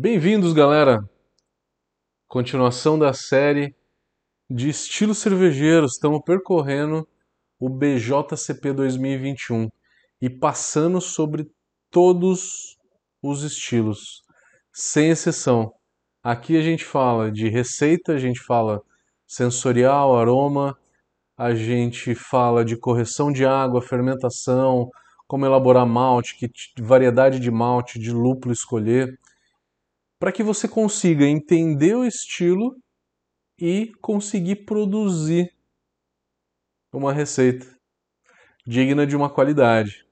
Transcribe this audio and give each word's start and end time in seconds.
Bem-vindos, 0.00 0.52
galera! 0.52 1.02
Continuação 2.28 2.96
da 2.96 3.12
série 3.12 3.74
de 4.48 4.68
estilos 4.68 5.18
cervejeiros. 5.18 5.94
Estamos 5.94 6.20
percorrendo 6.24 7.04
o 7.58 7.68
BJCP 7.68 8.74
2021 8.74 9.68
e 10.22 10.30
passando 10.30 11.00
sobre 11.00 11.50
todos 11.90 12.78
os 13.20 13.42
estilos, 13.42 14.22
sem 14.72 15.10
exceção. 15.10 15.74
Aqui 16.22 16.56
a 16.56 16.62
gente 16.62 16.84
fala 16.84 17.32
de 17.32 17.48
receita, 17.48 18.12
a 18.12 18.18
gente 18.18 18.38
fala 18.38 18.80
sensorial, 19.26 20.16
aroma, 20.16 20.78
a 21.36 21.56
gente 21.56 22.14
fala 22.14 22.64
de 22.64 22.76
correção 22.76 23.32
de 23.32 23.44
água, 23.44 23.82
fermentação, 23.82 24.88
como 25.26 25.44
elaborar 25.44 25.84
malte, 25.84 26.36
que 26.36 26.48
variedade 26.80 27.40
de 27.40 27.50
malte, 27.50 27.98
de 27.98 28.12
lúpulo 28.12 28.52
escolher, 28.52 29.18
para 30.18 30.32
que 30.32 30.42
você 30.42 30.68
consiga 30.68 31.24
entender 31.24 31.94
o 31.94 32.04
estilo 32.04 32.76
e 33.58 33.92
conseguir 34.00 34.64
produzir 34.64 35.52
uma 36.92 37.12
receita 37.12 37.66
digna 38.66 39.06
de 39.06 39.16
uma 39.16 39.32
qualidade. 39.32 40.06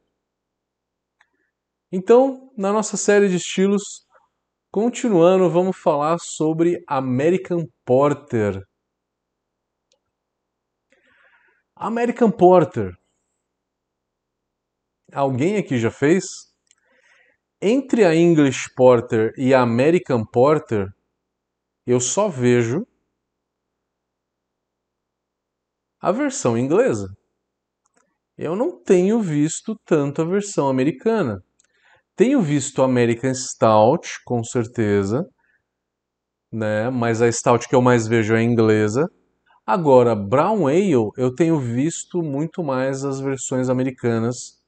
Então, 1.90 2.52
na 2.56 2.72
nossa 2.72 2.96
série 2.96 3.28
de 3.28 3.36
estilos, 3.36 4.06
continuando, 4.70 5.48
vamos 5.50 5.76
falar 5.76 6.18
sobre 6.18 6.82
American 6.86 7.66
Porter. 7.84 8.62
American 11.74 12.30
Porter. 12.30 12.96
Alguém 15.12 15.56
aqui 15.56 15.78
já 15.78 15.90
fez? 15.90 16.45
Entre 17.60 18.04
a 18.04 18.14
English 18.14 18.68
Porter 18.74 19.32
e 19.38 19.54
a 19.54 19.62
American 19.62 20.26
Porter, 20.26 20.92
eu 21.86 21.98
só 21.98 22.28
vejo 22.28 22.86
a 25.98 26.12
versão 26.12 26.58
inglesa. 26.58 27.08
Eu 28.36 28.54
não 28.54 28.78
tenho 28.82 29.22
visto 29.22 29.74
tanto 29.86 30.20
a 30.20 30.24
versão 30.26 30.68
americana. 30.68 31.42
Tenho 32.14 32.42
visto 32.42 32.82
American 32.82 33.32
Stout, 33.32 34.06
com 34.26 34.44
certeza, 34.44 35.26
né? 36.52 36.90
Mas 36.90 37.22
a 37.22 37.32
Stout 37.32 37.66
que 37.68 37.74
eu 37.74 37.80
mais 37.80 38.06
vejo 38.06 38.34
é 38.34 38.42
inglesa. 38.42 39.10
Agora, 39.66 40.14
Brown 40.14 40.66
Ale, 40.66 40.92
eu 41.16 41.34
tenho 41.34 41.58
visto 41.58 42.22
muito 42.22 42.62
mais 42.62 43.04
as 43.04 43.18
versões 43.18 43.70
americanas 43.70 44.62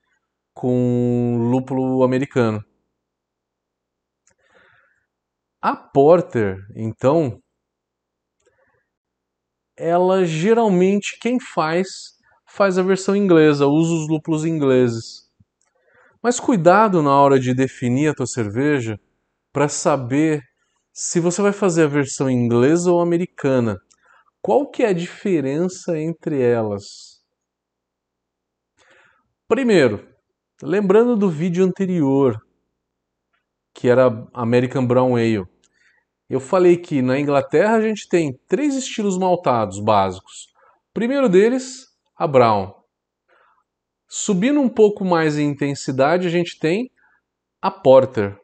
com 0.55 1.37
lúpulo 1.51 2.03
americano. 2.03 2.65
A 5.61 5.75
Porter, 5.75 6.65
então, 6.77 7.41
ela 9.77 10.25
geralmente 10.25 11.19
quem 11.21 11.41
faz 11.41 12.17
faz 12.47 12.79
a 12.79 12.83
versão 12.83 13.15
inglesa, 13.15 13.67
usa 13.67 13.93
os 13.93 14.09
lúpulos 14.09 14.45
ingleses. 14.45 15.29
Mas 16.23 16.41
cuidado 16.41 17.03
na 17.03 17.15
hora 17.15 17.39
de 17.39 17.55
definir 17.55 18.09
a 18.09 18.15
tua 18.15 18.27
cerveja 18.27 18.99
para 19.53 19.69
saber 19.69 20.43
se 20.93 21.21
você 21.21 21.43
vai 21.43 21.53
fazer 21.53 21.85
a 21.85 21.89
versão 21.89 22.31
inglesa 22.31 22.91
ou 22.91 23.01
americana. 23.01 23.79
Qual 24.41 24.71
que 24.71 24.83
é 24.83 24.89
a 24.89 24.93
diferença 24.93 25.99
entre 25.99 26.41
elas? 26.41 27.21
Primeiro, 29.47 30.09
lembrando 30.63 31.17
do 31.17 31.29
vídeo 31.29 31.65
anterior, 31.65 32.41
que 33.79 33.89
era 33.89 34.27
American 34.35 34.85
Brown 34.85 35.15
Ale, 35.15 35.47
eu 36.29 36.41
falei 36.41 36.77
que 36.77 37.01
na 37.01 37.17
Inglaterra 37.17 37.77
a 37.77 37.81
gente 37.81 38.09
tem 38.09 38.37
três 38.49 38.75
estilos 38.75 39.17
maltados 39.17 39.79
básicos. 39.79 40.49
O 40.91 40.95
primeiro 40.95 41.29
deles, 41.29 41.87
a 42.17 42.27
Brown. 42.27 42.75
Subindo 44.09 44.61
um 44.61 44.69
pouco 44.69 45.05
mais 45.05 45.39
em 45.39 45.51
intensidade, 45.51 46.27
a 46.27 46.31
gente 46.31 46.59
tem 46.59 46.91
a 47.63 47.71
Porter. 47.71 48.37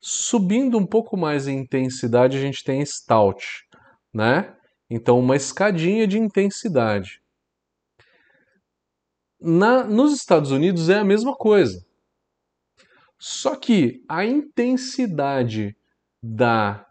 Subindo 0.00 0.76
um 0.76 0.84
pouco 0.84 1.16
mais 1.16 1.46
em 1.46 1.58
intensidade, 1.58 2.36
a 2.36 2.40
gente 2.40 2.64
tem 2.64 2.82
a 2.82 2.86
Stout, 2.86 3.46
né? 4.12 4.56
Então, 4.90 5.20
uma 5.20 5.36
escadinha 5.36 6.04
de 6.04 6.18
intensidade. 6.18 7.22
Na, 9.40 9.84
nos 9.84 10.12
Estados 10.12 10.50
Unidos 10.50 10.88
é 10.88 10.98
a 10.98 11.04
mesma 11.04 11.36
coisa. 11.36 11.86
Só 13.18 13.56
que 13.56 14.04
a 14.08 14.24
intensidade 14.24 15.76
da 16.22 16.86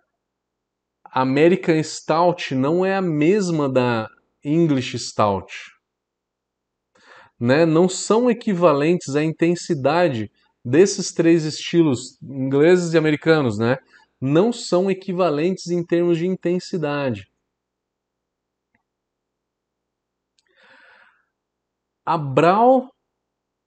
American 1.06 1.82
Stout 1.82 2.54
não 2.54 2.86
é 2.86 2.96
a 2.96 3.02
mesma 3.02 3.70
da 3.70 4.10
English 4.44 5.00
Stout. 5.00 5.54
Né? 7.40 7.66
Não 7.66 7.88
são 7.88 8.30
equivalentes 8.30 9.16
à 9.16 9.24
intensidade 9.24 10.30
desses 10.64 11.14
três 11.14 11.46
estilos, 11.46 12.22
ingleses 12.22 12.94
e 12.94 12.98
americanos, 12.98 13.58
né? 13.58 13.78
Não 14.20 14.52
são 14.52 14.92
equivalentes 14.92 15.68
em 15.68 15.86
termos 15.86 16.18
de 16.18 16.28
intensidade. 16.28 17.26
A 22.06 22.18
Brown 22.18 22.90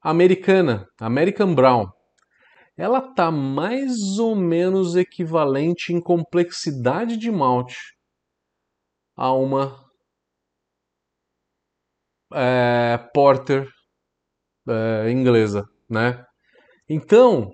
americana, 0.03 0.87
American 0.99 1.54
Brown, 1.54 1.91
ela 2.81 3.03
tá 3.03 3.31
mais 3.31 4.19
ou 4.19 4.35
menos 4.35 4.97
equivalente 4.97 5.93
em 5.93 6.01
complexidade 6.01 7.19
de 7.19 7.31
malte 7.31 7.77
a 9.15 9.35
uma 9.35 9.85
é, 12.33 12.97
porter 13.13 13.69
é, 14.67 15.11
inglesa, 15.11 15.69
né? 15.91 16.25
Então, 16.89 17.51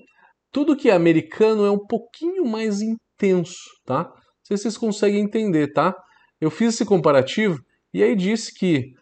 tudo 0.53 0.77
que 0.77 0.91
é 0.91 0.93
americano 0.93 1.67
é 1.67 1.73
um 1.73 1.85
pouquinho 1.85 2.45
mais 2.45 2.81
intenso, 2.81 3.59
tá? 3.85 4.05
Não 4.05 4.15
sei 4.45 4.57
se 4.57 4.63
vocês 4.63 4.79
conseguem 4.79 5.25
entender, 5.25 5.73
tá? 5.73 5.93
Eu 6.41 6.53
fiz 6.53 6.75
esse 6.75 6.85
comparativo 6.85 7.59
e 7.93 8.01
aí 8.01 8.15
disse 8.15 8.55
que 8.55 8.93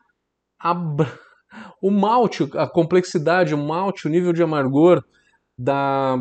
a 0.59 0.73
o 1.83 1.91
malte, 1.91 2.49
a 2.55 2.67
complexidade, 2.67 3.55
o 3.55 3.59
malte, 3.59 4.07
o 4.07 4.11
nível 4.11 4.33
de 4.33 4.43
amargor 4.43 5.05
da, 5.57 6.17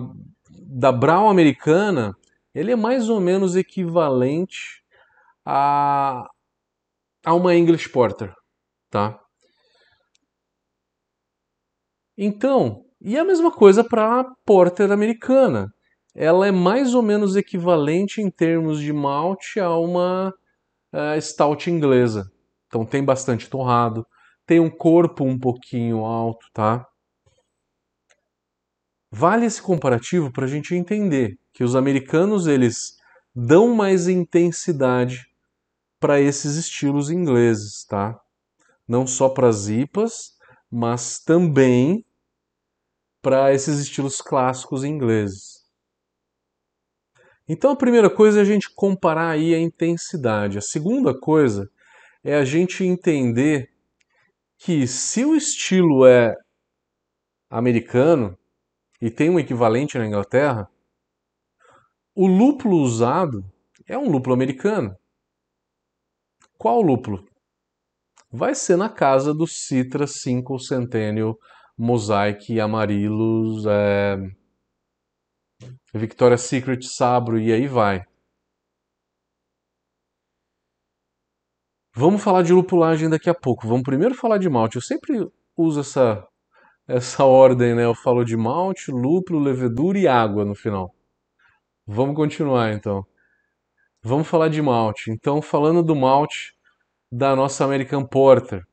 da 0.49 0.91
Brown 0.91 1.29
americana, 1.29 2.15
ele 2.53 2.71
é 2.71 2.75
mais 2.75 3.09
ou 3.09 3.19
menos 3.19 3.55
equivalente 3.55 4.83
a, 5.45 6.29
a 7.25 7.33
uma 7.33 7.55
English 7.55 7.89
Porter, 7.89 8.33
tá? 8.89 9.19
Então, 12.17 12.85
e 13.01 13.17
a 13.17 13.25
mesma 13.25 13.51
coisa 13.51 13.83
para 13.83 14.21
a 14.21 14.23
Porter 14.45 14.91
americana. 14.91 15.73
Ela 16.15 16.47
é 16.47 16.51
mais 16.51 16.93
ou 16.93 17.01
menos 17.01 17.35
equivalente 17.35 18.21
em 18.21 18.29
termos 18.29 18.79
de 18.79 18.93
malte 18.93 19.59
a 19.59 19.75
uma 19.75 20.33
uh, 20.93 21.19
stout 21.21 21.69
inglesa. 21.69 22.31
Então 22.67 22.85
tem 22.85 23.03
bastante 23.03 23.49
torrado, 23.49 24.05
tem 24.45 24.59
um 24.59 24.69
corpo 24.69 25.25
um 25.25 25.37
pouquinho 25.37 26.05
alto, 26.05 26.45
tá? 26.53 26.87
Vale 29.15 29.45
esse 29.45 29.61
comparativo 29.61 30.31
para 30.31 30.45
a 30.45 30.47
gente 30.47 30.73
entender 30.73 31.37
que 31.53 31.63
os 31.63 31.75
americanos 31.75 32.47
eles 32.47 32.97
dão 33.33 33.75
mais 33.75 34.07
intensidade 34.07 35.27
para 35.99 36.19
esses 36.19 36.55
estilos 36.55 37.11
ingleses, 37.11 37.85
tá? 37.85 38.19
Não 38.87 39.05
só 39.05 39.29
para 39.29 39.47
as 39.47 39.67
IPAs, 39.67 40.35
mas 40.69 41.19
também 41.19 42.03
para 43.21 43.53
esses 43.53 43.77
estilos 43.77 44.19
clássicos 44.19 44.83
ingleses. 44.83 45.63
Então 47.47 47.69
a 47.69 47.75
primeira 47.75 48.09
coisa 48.09 48.39
é 48.39 48.41
a 48.41 48.45
gente 48.45 48.73
comparar 48.73 49.29
aí 49.29 49.53
a 49.53 49.59
intensidade. 49.59 50.57
A 50.57 50.61
segunda 50.61 51.13
coisa 51.15 51.69
é 52.23 52.33
a 52.33 52.43
gente 52.43 52.83
entender 52.83 53.71
que 54.57 54.87
se 54.87 55.23
o 55.23 55.35
estilo 55.35 56.03
é 56.03 56.35
americano 57.47 58.35
e 59.03 59.11
tem 59.11 59.29
um 59.29 59.37
equivalente 59.37 59.97
na 59.97 60.07
Inglaterra, 60.07 60.71
o 62.15 62.25
lúpulo 62.25 62.77
usado 62.77 63.43
é 63.85 63.97
um 63.97 64.09
lúpulo 64.09 64.33
americano. 64.33 64.97
Qual 66.57 66.81
lúpulo? 66.81 67.27
Vai 68.31 68.55
ser 68.55 68.77
na 68.77 68.87
casa 68.87 69.33
do 69.33 69.45
Citra 69.45 70.07
5 70.07 70.57
Centennial 70.57 71.37
Mosaic 71.77 72.57
Amarillos, 72.61 73.65
é... 73.65 74.15
Victoria's 75.93 76.43
Secret 76.43 76.83
Sabro 76.83 77.37
e 77.37 77.51
aí 77.51 77.67
vai. 77.67 78.05
Vamos 81.93 82.23
falar 82.23 82.43
de 82.43 82.53
lupulagem 82.53 83.09
daqui 83.09 83.29
a 83.29 83.35
pouco. 83.35 83.67
Vamos 83.67 83.83
primeiro 83.83 84.15
falar 84.15 84.37
de 84.37 84.47
malte. 84.47 84.77
Eu 84.77 84.81
sempre 84.81 85.29
uso 85.57 85.81
essa, 85.81 86.25
essa 86.87 87.23
ordem, 87.23 87.75
né? 87.75 87.85
Eu 87.85 87.95
falo 87.95 88.23
de 88.23 88.35
malte, 88.35 88.91
lúpulo, 88.91 89.39
levedura 89.39 89.97
e 89.97 90.07
água 90.07 90.43
no 90.45 90.55
final. 90.55 90.93
Vamos 91.85 92.15
continuar 92.15 92.73
então. 92.73 93.05
Vamos 94.01 94.27
falar 94.27 94.49
de 94.49 94.61
malte. 94.61 95.11
Então, 95.11 95.41
falando 95.41 95.81
do 95.81 95.95
malte 95.95 96.53
da 97.11 97.35
nossa 97.35 97.63
American 97.63 98.05
Porter. 98.05 98.65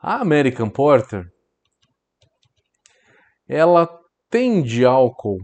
A 0.00 0.20
American 0.20 0.70
Porter 0.70 1.30
ela 3.48 3.88
tem 4.28 4.62
de 4.62 4.84
álcool 4.84 5.38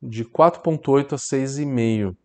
de 0.00 0.24
4.8 0.24 1.12
a 1.12 1.16
6,5. 1.16 2.16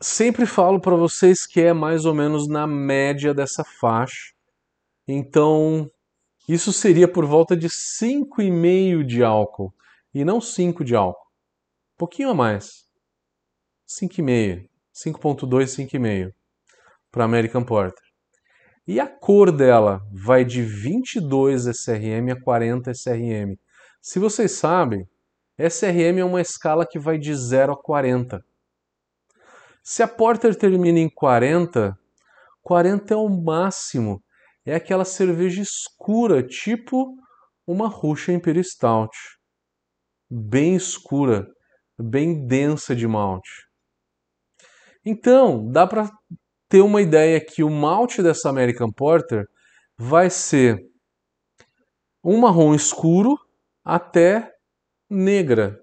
Sempre 0.00 0.44
falo 0.44 0.80
para 0.80 0.96
vocês 0.96 1.46
que 1.46 1.60
é 1.60 1.72
mais 1.72 2.04
ou 2.04 2.12
menos 2.12 2.48
na 2.48 2.66
média 2.66 3.32
dessa 3.32 3.62
faixa. 3.62 4.31
Então, 5.14 5.90
isso 6.48 6.72
seria 6.72 7.06
por 7.06 7.26
volta 7.26 7.54
de 7.54 7.68
5,5 7.68 9.04
de 9.04 9.22
álcool 9.22 9.70
e 10.14 10.24
não 10.24 10.40
5 10.40 10.82
de 10.82 10.96
álcool. 10.96 11.28
Um 11.94 11.98
pouquinho 11.98 12.30
a 12.30 12.34
mais. 12.34 12.86
5,5. 13.86 14.66
5.2, 14.94 15.64
5,5 15.66 16.32
para 17.10 17.24
American 17.24 17.62
Porter. 17.62 18.02
E 18.86 18.98
a 18.98 19.06
cor 19.06 19.52
dela 19.52 20.00
vai 20.10 20.46
de 20.46 20.62
22 20.62 21.66
SRM 21.66 22.32
a 22.32 22.40
40 22.40 22.90
SRM. 22.90 23.58
Se 24.00 24.18
vocês 24.18 24.52
sabem, 24.52 25.06
SRM 25.58 26.20
é 26.20 26.24
uma 26.24 26.40
escala 26.40 26.86
que 26.86 26.98
vai 26.98 27.18
de 27.18 27.34
0 27.34 27.74
a 27.74 27.76
40. 27.76 28.42
Se 29.82 30.02
a 30.02 30.08
Porter 30.08 30.56
termina 30.56 30.98
em 30.98 31.10
40, 31.10 31.94
40 32.62 33.12
é 33.12 33.16
o 33.16 33.28
máximo. 33.28 34.22
É 34.64 34.74
aquela 34.74 35.04
cerveja 35.04 35.60
escura, 35.62 36.42
tipo 36.42 37.16
uma 37.66 37.88
Russian 37.88 38.34
Imperial 38.34 38.64
Stout. 38.64 39.16
Bem 40.30 40.76
escura, 40.76 41.46
bem 41.98 42.46
densa 42.46 42.94
de 42.94 43.06
malte. 43.06 43.50
Então, 45.04 45.68
dá 45.70 45.86
para 45.86 46.08
ter 46.68 46.80
uma 46.80 47.02
ideia 47.02 47.44
que 47.44 47.62
o 47.62 47.70
malte 47.70 48.22
dessa 48.22 48.48
American 48.48 48.90
Porter 48.90 49.46
vai 49.98 50.30
ser 50.30 50.78
um 52.24 52.38
marrom 52.38 52.74
escuro 52.74 53.36
até 53.84 54.52
negra, 55.10 55.78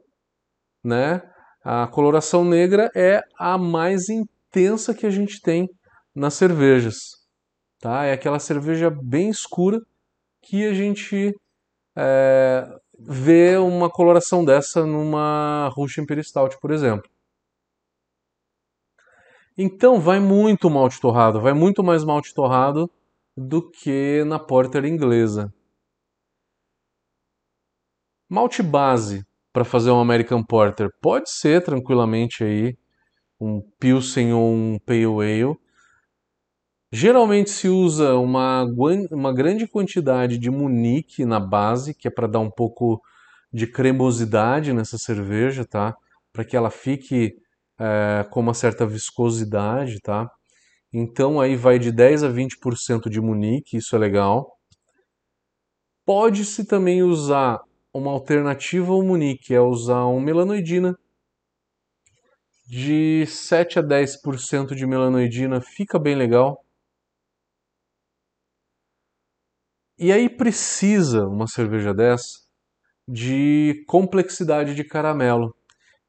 né? 0.84 1.22
A 1.64 1.86
coloração 1.88 2.46
negra 2.46 2.90
é 2.96 3.22
a 3.38 3.58
mais 3.58 4.08
intensa 4.10 4.94
que 4.94 5.06
a 5.06 5.10
gente 5.12 5.42
tem 5.42 5.70
nas 6.16 6.34
cervejas, 6.34 7.19
tá? 7.80 8.06
É 8.06 8.14
aquela 8.14 8.40
cerveja 8.40 8.90
bem 8.90 9.30
escura 9.30 9.82
que 10.42 10.66
a 10.66 10.74
gente 10.74 11.36
é, 11.96 12.80
vê 12.98 13.58
uma 13.58 13.90
coloração 13.90 14.44
dessa 14.44 14.86
numa 14.86 15.70
Russian 15.70 16.04
Imperial 16.04 16.24
Stout, 16.24 16.60
por 16.60 16.72
exemplo. 16.72 17.10
Então 19.58 20.00
vai 20.00 20.20
muito 20.20 20.70
malte 20.70 21.02
torrado, 21.02 21.42
vai 21.42 21.54
muito 21.54 21.84
mais 21.84 22.04
malte 22.04 22.34
torrado 22.34 22.90
do 23.36 23.62
que 23.70 24.24
na 24.26 24.40
porter 24.40 24.86
inglesa. 24.86 25.54
Malte 28.30 28.62
base 28.62 29.26
para 29.52 29.66
fazer 29.66 29.92
um 29.92 30.00
American 30.00 30.44
Porter 30.44 30.90
pode 31.02 31.30
ser 31.30 31.64
tranquilamente 31.64 32.44
aí 32.44 32.78
um 33.40 33.62
Pilsen 33.80 34.34
ou 34.34 34.54
um 34.54 34.80
Pale 34.80 35.06
Ale. 35.06 35.58
Geralmente 36.92 37.52
se 37.52 37.68
usa 37.68 38.16
uma, 38.16 38.66
uma 39.12 39.32
grande 39.32 39.68
quantidade 39.68 40.40
de 40.40 40.50
Munique 40.50 41.24
na 41.24 41.40
base, 41.40 41.94
que 41.94 42.08
é 42.08 42.12
para 42.12 42.26
dar 42.28 42.40
um 42.40 42.50
pouco 42.50 43.00
de 43.54 43.68
cremosidade 43.68 44.74
nessa 44.74 44.98
cerveja, 44.98 45.66
tá? 45.66 45.96
Para 46.34 46.44
que 46.44 46.58
ela 46.58 46.72
fique 46.72 47.36
é, 47.80 48.26
com 48.32 48.40
uma 48.40 48.56
certa 48.56 48.88
viscosidade, 48.88 50.00
tá? 50.02 50.30
Então 50.92 51.40
aí 51.40 51.56
vai 51.56 51.78
de 51.78 51.92
10 51.92 52.24
a 52.24 52.30
20% 52.30 53.10
de 53.10 53.22
Munique, 53.22 53.78
isso 53.78 53.96
é 53.96 54.00
legal. 54.00 54.58
Pode-se 56.06 56.66
também 56.66 57.04
usar 57.04 57.60
uma 57.94 58.12
alternativa 58.12 58.92
ao 58.92 59.04
Munique, 59.04 59.54
é 59.54 59.62
usar 59.62 60.08
um 60.08 60.20
melanoidina. 60.20 60.98
De 62.68 63.26
7 63.28 63.80
a 63.80 63.84
10% 63.84 64.76
de 64.76 64.88
melanoidina 64.88 65.62
fica 65.62 66.00
bem 66.00 66.16
legal. 66.16 66.64
E 70.00 70.14
aí 70.14 70.30
precisa 70.30 71.28
uma 71.28 71.46
cerveja 71.46 71.94
dessa 71.94 72.40
de 73.06 73.84
complexidade 73.86 74.74
de 74.74 74.86
caramelo 74.86 75.54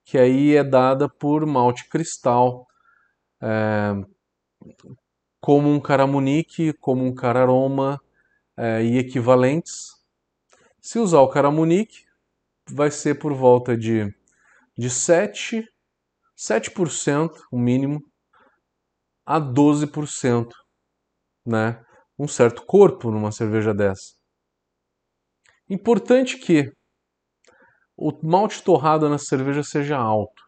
que 0.05 0.17
aí 0.17 0.55
é 0.55 0.63
dada 0.63 1.09
por 1.09 1.45
malte 1.45 1.89
cristal, 1.89 2.69
é, 3.41 3.93
como 5.41 5.69
um 5.69 5.81
caramunique, 5.81 6.73
como 6.75 7.05
um 7.05 7.13
cararoma 7.13 8.01
é, 8.57 8.83
e 8.83 8.99
equivalentes. 8.99 9.97
Se 10.81 11.01
usar 11.01 11.21
o 11.21 11.29
caramunique, 11.29 12.05
vai 12.69 12.93
ser 12.93 13.19
por 13.19 13.35
volta 13.35 13.77
de, 13.77 14.13
de 14.79 14.89
7, 14.89 15.65
7%, 16.37 17.31
o 17.51 17.59
mínimo, 17.59 18.05
a 19.27 19.41
12%, 19.41 20.49
né? 21.45 21.85
Um 22.23 22.29
certo 22.29 22.67
corpo 22.67 23.11
numa 23.11 23.33
cerveja 23.33 23.73
dessa. 23.73 24.13
Importante 25.71 26.37
que 26.37 26.71
o 27.97 28.13
malte 28.23 28.63
torrado 28.63 29.09
na 29.09 29.17
cerveja 29.17 29.63
seja 29.63 29.97
alto. 29.97 30.43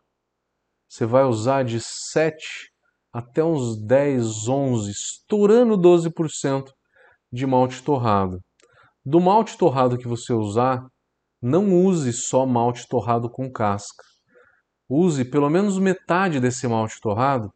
Você 0.86 1.06
vai 1.06 1.24
usar 1.24 1.64
de 1.64 1.80
7 1.80 2.36
até 3.10 3.42
uns 3.42 3.82
10, 3.86 4.48
11, 4.48 4.90
estourando 4.90 5.78
12% 5.78 6.70
de 7.32 7.46
malte 7.46 7.82
torrado. 7.82 8.38
Do 9.02 9.18
malte 9.18 9.56
torrado 9.56 9.96
que 9.96 10.06
você 10.06 10.34
usar, 10.34 10.86
não 11.40 11.72
use 11.86 12.12
só 12.12 12.44
malte 12.44 12.86
torrado 12.86 13.30
com 13.30 13.50
casca. 13.50 14.04
Use 14.90 15.24
pelo 15.24 15.48
menos 15.48 15.78
metade 15.78 16.38
desse 16.38 16.68
malte 16.68 17.00
torrado 17.00 17.50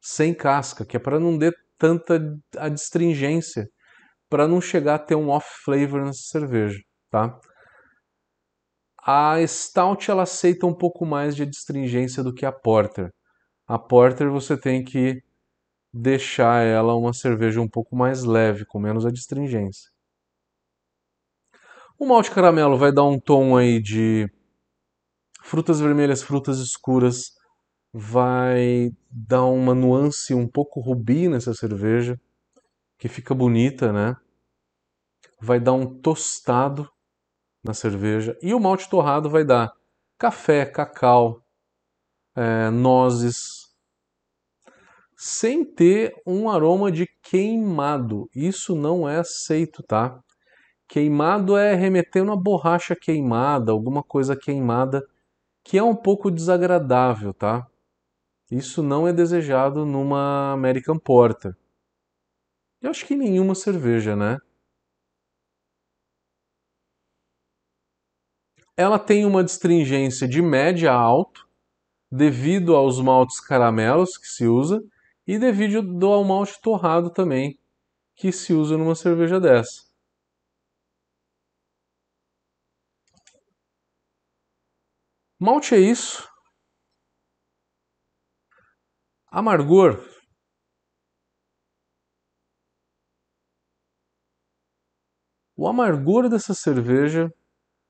sem 0.00 0.32
casca, 0.32 0.84
que 0.84 0.96
é 0.96 1.00
para 1.00 1.18
não 1.18 1.36
tanta 1.82 2.16
adstringência, 2.56 3.66
para 4.30 4.46
não 4.46 4.60
chegar 4.60 4.94
a 4.94 4.98
ter 5.00 5.16
um 5.16 5.30
off 5.30 5.48
flavor 5.64 6.04
nessa 6.04 6.22
cerveja, 6.28 6.78
tá? 7.10 7.36
A 9.04 9.44
Stout 9.44 10.08
ela 10.08 10.22
aceita 10.22 10.64
um 10.64 10.72
pouco 10.72 11.04
mais 11.04 11.34
de 11.34 11.42
adstringência 11.42 12.22
do 12.22 12.32
que 12.32 12.46
a 12.46 12.52
Porter. 12.52 13.10
A 13.66 13.76
Porter 13.76 14.30
você 14.30 14.56
tem 14.56 14.84
que 14.84 15.20
deixar 15.92 16.62
ela 16.62 16.94
uma 16.94 17.12
cerveja 17.12 17.60
um 17.60 17.68
pouco 17.68 17.96
mais 17.96 18.22
leve, 18.22 18.64
com 18.64 18.78
menos 18.78 19.04
adstringência. 19.04 19.90
O 21.98 22.06
malte 22.06 22.30
caramelo 22.30 22.78
vai 22.78 22.92
dar 22.92 23.04
um 23.04 23.18
tom 23.18 23.56
aí 23.56 23.82
de 23.82 24.28
frutas 25.42 25.80
vermelhas, 25.80 26.22
frutas 26.22 26.60
escuras, 26.60 27.32
vai 27.92 28.90
dar 29.10 29.44
uma 29.44 29.74
nuance 29.74 30.32
um 30.34 30.48
pouco 30.48 30.80
rubi 30.80 31.28
nessa 31.28 31.52
cerveja, 31.52 32.18
que 32.98 33.08
fica 33.08 33.34
bonita, 33.34 33.92
né? 33.92 34.16
Vai 35.40 35.60
dar 35.60 35.72
um 35.72 35.86
tostado 36.00 36.88
na 37.62 37.74
cerveja. 37.74 38.36
E 38.40 38.54
o 38.54 38.60
malte 38.60 38.88
torrado 38.88 39.28
vai 39.28 39.44
dar 39.44 39.72
café, 40.18 40.64
cacau, 40.64 41.42
é, 42.34 42.70
nozes, 42.70 43.72
sem 45.16 45.64
ter 45.64 46.14
um 46.26 46.48
aroma 46.48 46.90
de 46.90 47.06
queimado. 47.22 48.28
Isso 48.34 48.74
não 48.74 49.08
é 49.08 49.18
aceito, 49.18 49.82
tá? 49.82 50.18
Queimado 50.88 51.56
é 51.56 51.74
remeter 51.74 52.22
uma 52.22 52.36
borracha 52.36 52.96
queimada, 52.96 53.72
alguma 53.72 54.02
coisa 54.02 54.36
queimada 54.36 55.06
que 55.64 55.78
é 55.78 55.82
um 55.82 55.94
pouco 55.94 56.30
desagradável, 56.30 57.32
tá? 57.32 57.66
Isso 58.52 58.82
não 58.82 59.08
é 59.08 59.14
desejado 59.14 59.86
numa 59.86 60.52
American 60.52 60.98
Porter. 60.98 61.56
Eu 62.82 62.90
acho 62.90 63.06
que 63.06 63.16
nenhuma 63.16 63.54
cerveja, 63.54 64.14
né? 64.14 64.36
Ela 68.76 68.98
tem 68.98 69.24
uma 69.24 69.42
distringência 69.42 70.28
de 70.28 70.42
média 70.42 70.92
a 70.92 70.94
alto, 70.94 71.48
devido 72.10 72.76
aos 72.76 73.00
maltes 73.00 73.40
caramelos 73.40 74.18
que 74.18 74.26
se 74.26 74.46
usa 74.46 74.82
e 75.26 75.38
devido 75.38 76.06
ao 76.06 76.22
malte 76.22 76.60
torrado 76.60 77.10
também 77.10 77.58
que 78.14 78.30
se 78.32 78.52
usa 78.52 78.76
numa 78.76 78.94
cerveja 78.94 79.40
dessa. 79.40 79.84
Malte 85.40 85.74
é 85.74 85.78
isso. 85.78 86.31
Amargor. 89.34 89.98
O 95.56 95.66
amargor 95.66 96.28
dessa 96.28 96.52
cerveja 96.52 97.32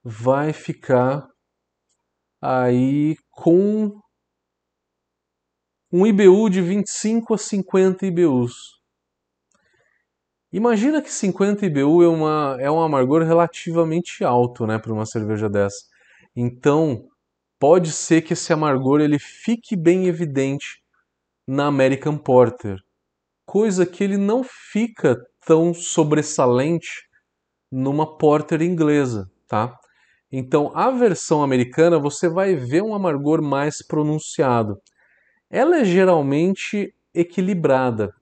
vai 0.05 0.53
ficar 0.53 1.27
aí 2.41 3.17
com 3.29 4.01
um 5.91 6.07
IBU 6.07 6.49
de 6.49 6.61
25 6.61 7.35
a 7.35 7.39
50 7.39 8.07
IBUs. 8.07 8.81
Imagina 10.53 11.03
que 11.03 11.11
50 11.11 11.67
IBU 11.67 12.05
é, 12.05 12.09
uma, 12.09 12.57
é 12.61 12.71
um 12.71 12.81
amargor 12.81 13.25
relativamente 13.25 14.23
alto 14.23 14.65
né, 14.65 14.79
para 14.79 14.93
uma 14.93 15.05
cerveja 15.05 15.51
dessa. 15.51 15.89
Então, 16.37 17.09
pode 17.59 17.91
ser 17.91 18.23
que 18.23 18.35
esse 18.35 18.53
amargor 18.53 19.01
ele 19.01 19.19
fique 19.19 19.75
bem 19.75 20.07
evidente 20.07 20.82
na 21.47 21.67
American 21.67 22.17
Porter, 22.17 22.79
coisa 23.45 23.85
que 23.85 24.03
ele 24.03 24.17
não 24.17 24.45
fica 24.45 25.17
tão 25.47 25.75
sobressalente 25.75 27.09
numa 27.71 28.17
Porter 28.19 28.63
inglesa, 28.63 29.31
tá? 29.49 29.77
Então, 30.31 30.73
a 30.75 30.91
versão 30.91 31.43
americana 31.43 31.99
você 31.99 32.29
vai 32.29 32.55
ver 32.55 32.83
um 32.83 32.95
amargor 32.95 33.43
mais 33.43 33.87
pronunciado. 33.87 34.81
Ela 35.51 35.81
é 35.81 35.85
geralmente 35.85 36.95
equilibrada, 37.15 38.15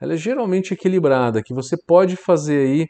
ela 0.00 0.14
é 0.14 0.16
geralmente 0.16 0.72
equilibrada, 0.72 1.42
que 1.42 1.52
você 1.52 1.76
pode 1.76 2.16
fazer 2.16 2.66
aí 2.66 2.88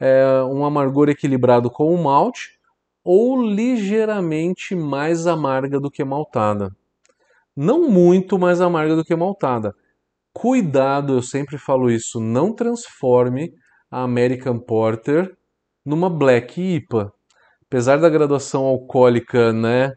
é, 0.00 0.42
um 0.42 0.64
amargor 0.64 1.08
equilibrado 1.08 1.70
com 1.70 1.94
o 1.94 2.02
malte 2.02 2.58
ou 3.04 3.40
ligeiramente 3.42 4.74
mais 4.74 5.26
amarga 5.26 5.80
do 5.80 5.90
que 5.90 6.04
maltada. 6.04 6.76
Não 7.60 7.90
muito 7.90 8.38
mais 8.38 8.60
amarga 8.60 8.94
do 8.94 9.04
que 9.04 9.16
maltada. 9.16 9.74
Cuidado, 10.32 11.14
eu 11.14 11.22
sempre 11.22 11.58
falo 11.58 11.90
isso, 11.90 12.20
não 12.20 12.54
transforme 12.54 13.52
a 13.90 14.04
American 14.04 14.60
Porter 14.60 15.36
numa 15.84 16.08
Black 16.08 16.60
IPA. 16.60 17.12
Apesar 17.66 17.96
da 17.98 18.08
graduação 18.08 18.64
alcoólica, 18.64 19.52
né, 19.52 19.92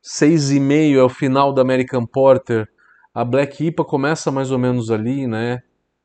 6,5 0.00 0.96
é 0.96 1.02
o 1.02 1.08
final 1.08 1.52
da 1.52 1.60
American 1.60 2.06
Porter, 2.06 2.68
a 3.12 3.24
Black 3.24 3.66
IPA 3.66 3.84
começa 3.84 4.30
mais 4.30 4.52
ou 4.52 4.58
menos 4.60 4.88
ali, 4.88 5.26
né, 5.26 5.58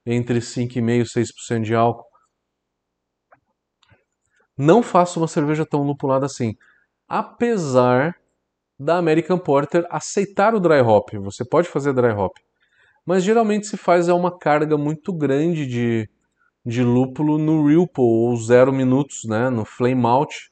entre 0.04 0.42
5,5% 0.42 1.02
e 1.02 1.06
6% 1.06 1.64
de 1.64 1.76
álcool. 1.76 2.10
Não 4.58 4.82
faça 4.82 5.20
uma 5.20 5.28
cerveja 5.28 5.64
tão 5.64 5.84
lupulada 5.84 6.26
assim. 6.26 6.56
Apesar 7.08 8.16
da 8.80 8.98
American 8.98 9.38
Porter 9.38 9.86
aceitar 9.90 10.54
o 10.54 10.60
dry 10.60 10.82
hop, 10.82 11.14
você 11.16 11.44
pode 11.44 11.68
fazer 11.68 11.94
dry 11.94 12.12
hop. 12.12 12.36
Mas 13.06 13.24
geralmente 13.24 13.68
se 13.68 13.78
faz 13.78 14.08
é 14.10 14.14
uma 14.14 14.38
carga 14.38 14.78
muito 14.78 15.14
grande 15.14 15.66
de, 15.66 16.10
de 16.66 16.84
lúpulo 16.84 17.38
no 17.38 17.66
Ripple, 17.66 18.04
ou 18.04 18.36
zero 18.36 18.72
minutos, 18.74 19.24
né, 19.26 19.50
no 19.50 19.66
flame 19.66 20.06
out 20.06 20.52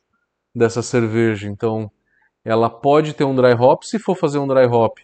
dessa 0.55 0.81
cerveja. 0.81 1.47
Então, 1.47 1.91
ela 2.43 2.69
pode 2.69 3.13
ter 3.13 3.25
um 3.25 3.35
dry 3.35 3.53
hop, 3.53 3.83
se 3.83 3.99
for 3.99 4.15
fazer 4.15 4.39
um 4.39 4.47
dry 4.47 4.65
hop, 4.65 4.99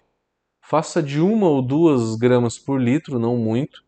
faça 0.62 1.04
de 1.04 1.20
uma 1.20 1.48
ou 1.48 1.62
duas 1.62 2.16
gramas 2.16 2.58
por 2.58 2.80
litro, 2.80 3.20
não 3.20 3.38
muito. 3.38 3.84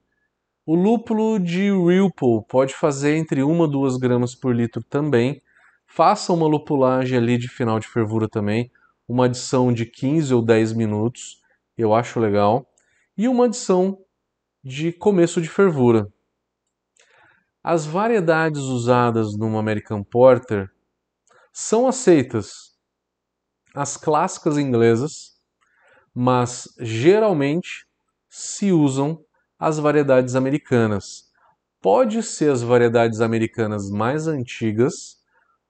O 0.65 0.75
lúpulo 0.75 1.39
de 1.39 1.71
Ripple 1.71 2.41
pode 2.47 2.73
fazer 2.73 3.15
entre 3.15 3.43
1 3.43 3.63
a 3.63 3.67
2 3.67 3.97
gramas 3.97 4.33
por 4.33 4.55
litro 4.55 4.83
também. 4.83 5.41
Faça 5.85 6.33
uma 6.33 6.47
lupulagem 6.47 7.17
ali 7.17 7.37
de 7.37 7.47
final 7.47 7.79
de 7.79 7.87
fervura 7.87 8.27
também, 8.27 8.71
uma 9.07 9.25
adição 9.25 9.73
de 9.73 9.85
15 9.85 10.33
ou 10.33 10.41
10 10.41 10.73
minutos, 10.73 11.41
eu 11.77 11.93
acho 11.93 12.19
legal, 12.19 12.65
e 13.17 13.27
uma 13.27 13.45
adição 13.45 13.97
de 14.63 14.91
começo 14.91 15.41
de 15.41 15.49
fervura. 15.49 16.07
As 17.63 17.85
variedades 17.85 18.61
usadas 18.61 19.37
numa 19.37 19.59
American 19.59 20.03
Porter 20.03 20.69
são 21.51 21.87
aceitas 21.87 22.73
as 23.75 23.97
clássicas 23.97 24.57
inglesas, 24.57 25.33
mas 26.13 26.67
geralmente 26.79 27.87
se 28.29 28.71
usam 28.71 29.23
as 29.57 29.79
variedades 29.79 30.35
americanas. 30.35 31.31
Pode 31.81 32.21
ser 32.21 32.51
as 32.51 32.61
variedades 32.61 33.19
americanas 33.19 33.89
mais 33.89 34.27
antigas, 34.27 35.17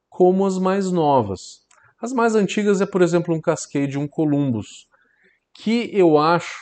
como 0.10 0.46
as 0.46 0.58
mais 0.58 0.92
novas. 0.92 1.63
As 2.04 2.12
mais 2.12 2.36
antigas 2.36 2.82
é, 2.82 2.86
por 2.86 3.02
exemplo, 3.02 3.34
um 3.34 3.40
Cascade, 3.40 3.98
um 3.98 4.06
Columbus, 4.06 4.90
que 5.54 5.90
eu 5.94 6.18
acho 6.18 6.54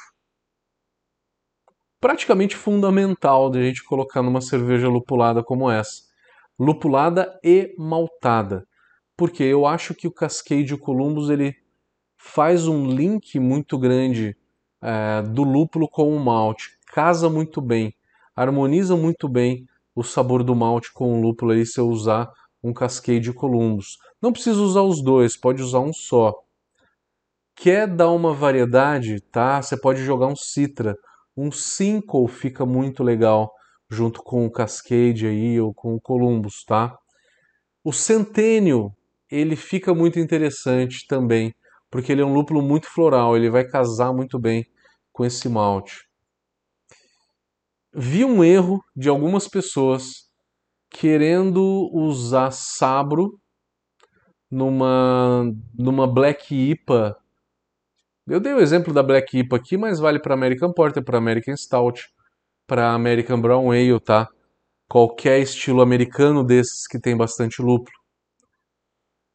praticamente 1.99 2.55
fundamental 2.55 3.49
de 3.49 3.57
a 3.57 3.63
gente 3.63 3.83
colocar 3.83 4.21
numa 4.21 4.39
cerveja 4.39 4.87
lupulada 4.87 5.41
como 5.41 5.67
essa. 5.67 6.03
Lupulada 6.59 7.39
e 7.43 7.73
maltada. 7.75 8.67
Porque 9.17 9.41
eu 9.41 9.65
acho 9.65 9.95
que 9.95 10.07
o 10.07 10.11
Cascade 10.11 10.77
Columbus 10.77 11.31
ele 11.31 11.55
faz 12.15 12.67
um 12.67 12.85
link 12.85 13.39
muito 13.39 13.79
grande 13.79 14.37
é, 14.79 15.23
do 15.23 15.41
lúpulo 15.41 15.89
com 15.89 16.15
o 16.15 16.23
malte 16.23 16.79
casa 16.91 17.29
muito 17.29 17.59
bem, 17.61 17.95
harmoniza 18.35 18.95
muito 18.95 19.27
bem 19.27 19.65
o 19.95 20.03
sabor 20.03 20.43
do 20.43 20.53
malte 20.53 20.93
com 20.93 21.17
o 21.17 21.21
lúpulo 21.21 21.53
aí 21.53 21.65
se 21.65 21.79
eu 21.79 21.89
usar 21.89 22.29
um 22.63 22.73
Cascade 22.73 23.33
Columbus. 23.33 23.97
Não 24.21 24.31
precisa 24.31 24.59
usar 24.61 24.81
os 24.81 25.01
dois, 25.01 25.35
pode 25.35 25.61
usar 25.61 25.79
um 25.79 25.93
só. 25.93 26.33
Quer 27.55 27.87
dar 27.87 28.11
uma 28.11 28.33
variedade, 28.33 29.19
tá? 29.21 29.61
Você 29.61 29.79
pode 29.79 30.03
jogar 30.03 30.27
um 30.27 30.35
Citra. 30.35 30.95
Um 31.35 31.51
Cinco 31.51 32.27
fica 32.27 32.65
muito 32.65 33.03
legal 33.03 33.51
junto 33.89 34.23
com 34.23 34.45
o 34.45 34.51
Cascade 34.51 35.27
aí 35.27 35.59
ou 35.59 35.73
com 35.73 35.95
o 35.95 36.01
Columbus, 36.01 36.63
tá? 36.63 36.97
O 37.83 37.91
Centênio, 37.91 38.91
ele 39.29 39.55
fica 39.55 39.93
muito 39.93 40.19
interessante 40.19 41.05
também, 41.07 41.53
porque 41.89 42.11
ele 42.11 42.21
é 42.21 42.25
um 42.25 42.33
lúpulo 42.33 42.61
muito 42.61 42.87
floral, 42.87 43.35
ele 43.35 43.49
vai 43.49 43.65
casar 43.65 44.13
muito 44.13 44.39
bem 44.39 44.65
com 45.11 45.25
esse 45.25 45.49
malte 45.49 46.11
vi 47.93 48.23
um 48.23 48.43
erro 48.43 48.83
de 48.95 49.09
algumas 49.09 49.47
pessoas 49.47 50.29
querendo 50.91 51.89
usar 51.93 52.51
sabro 52.51 53.39
numa 54.49 55.43
numa 55.73 56.05
Black 56.05 56.53
IPA. 56.53 57.17
Eu 58.27 58.39
dei 58.39 58.53
o 58.53 58.59
exemplo 58.59 58.93
da 58.93 59.01
Black 59.01 59.39
IPA 59.39 59.55
aqui, 59.55 59.77
mas 59.77 59.99
vale 59.99 60.19
para 60.19 60.33
American 60.33 60.71
Porter, 60.73 61.03
para 61.03 61.17
American 61.17 61.55
Stout, 61.55 62.09
para 62.67 62.93
American 62.93 63.41
Brown 63.41 63.71
Ale, 63.71 63.99
tá? 63.99 64.27
Qualquer 64.89 65.39
estilo 65.39 65.81
americano 65.81 66.43
desses 66.43 66.85
que 66.87 66.99
tem 66.99 67.15
bastante 67.15 67.61
lúpulo. 67.61 67.97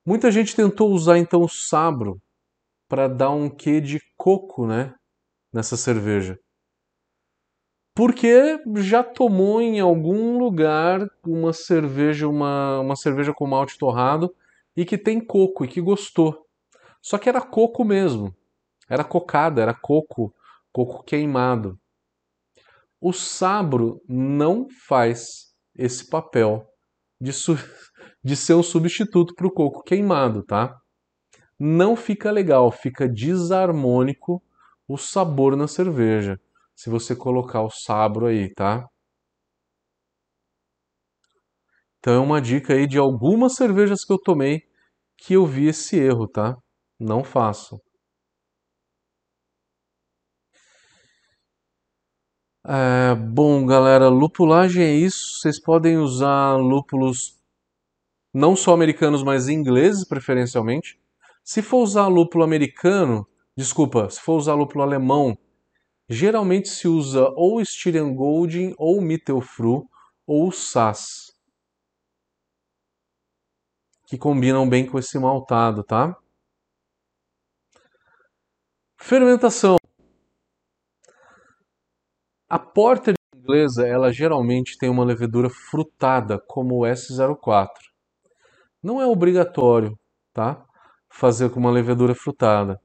Muita 0.04 0.30
gente 0.30 0.54
tentou 0.54 0.92
usar 0.92 1.18
então 1.18 1.42
o 1.42 1.48
sabro 1.48 2.20
para 2.88 3.08
dar 3.08 3.30
um 3.30 3.50
quê 3.50 3.80
de 3.80 4.00
coco, 4.16 4.66
né, 4.66 4.94
nessa 5.52 5.76
cerveja 5.76 6.38
porque 7.96 8.60
já 8.74 9.02
tomou 9.02 9.58
em 9.62 9.80
algum 9.80 10.38
lugar 10.38 11.08
uma 11.24 11.54
cerveja, 11.54 12.28
uma, 12.28 12.78
uma 12.80 12.94
cerveja 12.94 13.32
com 13.32 13.46
malte 13.46 13.78
torrado 13.78 14.34
e 14.76 14.84
que 14.84 14.98
tem 14.98 15.18
coco 15.18 15.64
e 15.64 15.68
que 15.68 15.80
gostou. 15.80 16.46
Só 17.00 17.16
que 17.16 17.26
era 17.26 17.40
coco 17.40 17.82
mesmo. 17.86 18.36
Era 18.86 19.02
cocada, 19.02 19.62
era 19.62 19.72
coco, 19.72 20.30
coco 20.70 21.02
queimado. 21.04 21.80
O 23.00 23.14
sabro 23.14 24.02
não 24.06 24.68
faz 24.86 25.54
esse 25.74 26.06
papel 26.06 26.68
de, 27.18 27.30
de 28.22 28.36
ser 28.36 28.54
um 28.54 28.62
substituto 28.62 29.34
para 29.34 29.46
o 29.46 29.50
coco 29.50 29.82
queimado, 29.82 30.42
tá? 30.42 30.78
Não 31.58 31.96
fica 31.96 32.30
legal, 32.30 32.70
fica 32.70 33.08
desarmônico 33.08 34.42
o 34.86 34.98
sabor 34.98 35.56
na 35.56 35.66
cerveja 35.66 36.38
se 36.76 36.90
você 36.90 37.16
colocar 37.16 37.62
o 37.62 37.70
sabro 37.70 38.26
aí, 38.26 38.52
tá? 38.54 38.86
Então 41.98 42.14
é 42.14 42.18
uma 42.18 42.40
dica 42.40 42.74
aí 42.74 42.86
de 42.86 42.98
algumas 42.98 43.54
cervejas 43.56 44.04
que 44.04 44.12
eu 44.12 44.18
tomei 44.18 44.62
que 45.18 45.34
eu 45.34 45.46
vi 45.46 45.68
esse 45.68 45.98
erro, 45.98 46.28
tá? 46.28 46.54
Não 47.00 47.24
faço. 47.24 47.80
É, 52.68 53.14
bom, 53.14 53.64
galera, 53.64 54.08
lupulagem 54.08 54.84
é 54.84 54.92
isso. 54.92 55.38
Vocês 55.40 55.60
podem 55.60 55.98
usar 55.98 56.56
lúpulos 56.56 57.36
não 58.34 58.54
só 58.54 58.74
americanos, 58.74 59.22
mas 59.22 59.48
ingleses, 59.48 60.06
preferencialmente. 60.06 60.98
Se 61.44 61.62
for 61.62 61.78
usar 61.78 62.08
lúpulo 62.08 62.44
americano, 62.44 63.26
desculpa, 63.56 64.10
se 64.10 64.20
for 64.20 64.36
usar 64.36 64.54
lúpulo 64.54 64.82
alemão, 64.82 65.38
Geralmente 66.08 66.68
se 66.68 66.86
usa 66.86 67.28
ou 67.34 67.60
Styrian 67.60 68.14
ou 68.78 69.00
Mittelfru 69.00 69.88
ou 70.26 70.52
Sass, 70.52 71.32
que 74.06 74.16
combinam 74.16 74.68
bem 74.68 74.86
com 74.86 74.98
esse 74.98 75.18
maltado, 75.18 75.82
tá? 75.82 76.16
Fermentação. 78.96 79.76
A 82.48 82.58
porter 82.58 83.14
inglesa, 83.34 83.86
ela 83.86 84.12
geralmente 84.12 84.78
tem 84.78 84.88
uma 84.88 85.04
levedura 85.04 85.50
frutada, 85.50 86.38
como 86.38 86.76
o 86.76 86.86
S04. 86.86 87.68
Não 88.82 89.00
é 89.00 89.06
obrigatório, 89.06 89.98
tá? 90.32 90.66
fazer 91.16 91.50
com 91.50 91.58
uma 91.58 91.70
levedura 91.70 92.14
frutada. 92.14 92.80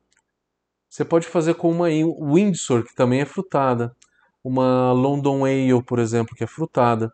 Você 0.92 1.06
pode 1.06 1.26
fazer 1.26 1.54
com 1.54 1.72
uma 1.72 1.88
Windsor, 1.88 2.84
que 2.84 2.94
também 2.94 3.22
é 3.22 3.26
frutada, 3.26 3.96
uma 4.44 4.92
London 4.92 5.46
Ale, 5.46 5.82
por 5.86 6.00
exemplo, 6.00 6.36
que 6.36 6.44
é 6.44 6.48
frutada. 6.48 7.14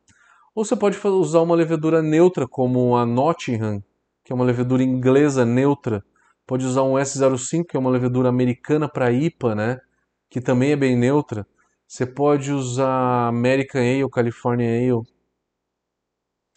Ou 0.55 0.65
você 0.65 0.75
pode 0.75 0.97
usar 1.07 1.41
uma 1.41 1.53
levedura 1.53 2.01
neutra, 2.01 2.47
como 2.47 2.97
a 2.97 3.05
Nottingham, 3.05 3.83
que 4.25 4.33
é 4.33 4.35
uma 4.35 4.43
levedura 4.43 4.81
inglesa 4.81 5.45
neutra. 5.45 6.03
Pode 6.47 6.65
usar 6.65 6.81
um 6.81 6.95
S05, 6.95 7.65
que 7.67 7.77
é 7.77 7.79
uma 7.79 7.91
levedura 7.91 8.29
americana 8.29 8.89
para 8.89 9.11
IPA, 9.11 9.53
né? 9.53 9.79
que 10.27 10.41
também 10.41 10.71
é 10.71 10.75
bem 10.75 10.97
neutra. 10.97 11.45
Você 11.87 12.03
pode 12.03 12.51
usar 12.51 13.27
American 13.27 13.81
Ale, 13.81 14.09
California 14.09 14.69
Ale, 14.69 15.03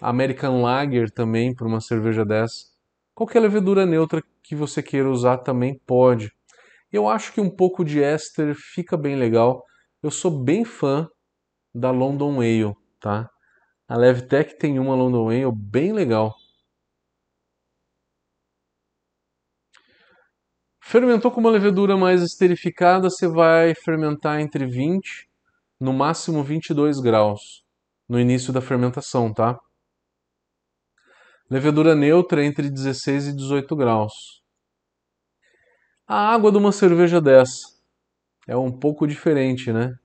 American 0.00 0.62
Lager 0.62 1.10
também 1.10 1.54
para 1.54 1.66
uma 1.66 1.82
cerveja 1.82 2.24
dessa. 2.24 2.64
Qualquer 3.14 3.40
levedura 3.40 3.84
neutra 3.84 4.22
que 4.42 4.56
você 4.56 4.82
queira 4.82 5.10
usar 5.10 5.36
também 5.36 5.78
pode. 5.86 6.32
Eu 6.92 7.08
acho 7.08 7.32
que 7.32 7.40
um 7.40 7.50
pouco 7.50 7.84
de 7.84 8.02
éster 8.02 8.54
fica 8.54 8.96
bem 8.96 9.16
legal. 9.16 9.64
Eu 10.02 10.10
sou 10.10 10.30
bem 10.30 10.64
fã 10.64 11.08
da 11.74 11.90
London 11.90 12.40
Ale, 12.40 12.74
tá? 13.00 13.28
A 13.88 13.96
Levtech 13.96 14.58
tem 14.58 14.78
uma 14.78 14.94
London 14.94 15.28
Ale 15.28 15.52
bem 15.54 15.92
legal. 15.92 16.34
Fermentou 20.82 21.30
com 21.30 21.40
uma 21.40 21.50
levedura 21.50 21.96
mais 21.96 22.20
esterificada, 22.20 23.08
você 23.08 23.28
vai 23.28 23.74
fermentar 23.76 24.40
entre 24.40 24.66
20, 24.66 25.28
no 25.78 25.92
máximo 25.92 26.42
22 26.42 26.98
graus, 26.98 27.62
no 28.08 28.18
início 28.18 28.52
da 28.52 28.60
fermentação, 28.60 29.32
tá? 29.32 29.56
Levedura 31.48 31.94
neutra 31.94 32.44
entre 32.44 32.68
16 32.68 33.28
e 33.28 33.36
18 33.36 33.76
graus. 33.76 34.39
A 36.12 36.34
água 36.34 36.50
de 36.50 36.58
uma 36.58 36.72
cerveja 36.72 37.20
dessa 37.20 37.68
é 38.48 38.56
um 38.56 38.72
pouco 38.72 39.06
diferente, 39.06 39.72
né? 39.72 39.96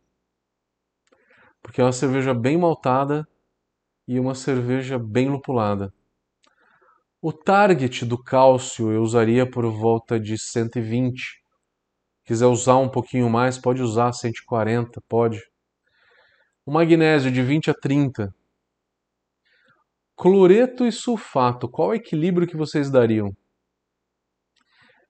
Porque 1.63 1.81
é 1.81 1.83
uma 1.83 1.91
cerveja 1.91 2.31
bem 2.31 2.59
maltada 2.59 3.27
e 4.07 4.19
uma 4.19 4.35
cerveja 4.35 4.99
bem 4.99 5.29
lupulada. 5.29 5.91
O 7.19 7.33
target 7.33 8.05
do 8.05 8.23
cálcio 8.23 8.91
eu 8.91 9.01
usaria 9.01 9.49
por 9.49 9.65
volta 9.65 10.19
de 10.19 10.37
120. 10.37 11.41
Quiser 12.23 12.45
usar 12.45 12.77
um 12.77 12.87
pouquinho 12.87 13.27
mais, 13.27 13.57
pode 13.57 13.81
usar 13.81 14.13
140, 14.13 15.01
pode. 15.09 15.41
O 16.63 16.71
magnésio 16.71 17.31
de 17.31 17.41
20 17.41 17.71
a 17.71 17.73
30. 17.73 18.31
Cloreto 20.15 20.85
e 20.85 20.91
sulfato, 20.91 21.67
qual 21.67 21.87
é 21.87 21.91
o 21.93 21.97
equilíbrio 21.97 22.47
que 22.47 22.55
vocês 22.55 22.91
dariam? 22.91 23.35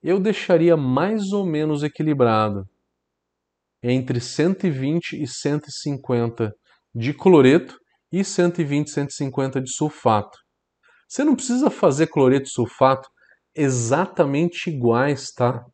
Eu 0.07 0.19
deixaria 0.19 0.77
mais 0.77 1.31
ou 1.31 1.43
menos 1.43 1.81
equilibrado 1.81 2.69
entre 3.81 4.19
120 4.21 5.19
e 5.19 5.27
150 5.27 6.53
de 6.93 7.11
cloreto 7.11 7.75
e 8.11 8.23
120 8.23 8.85
e 8.85 8.91
150 8.91 9.61
de 9.61 9.71
sulfato. 9.71 10.37
Você 11.09 11.23
não 11.23 11.35
precisa 11.35 11.71
fazer 11.71 12.05
cloreto 12.05 12.45
e 12.45 12.51
sulfato 12.51 13.09
exatamente 13.55 14.69
iguais, 14.69 15.31
tá? 15.31 15.65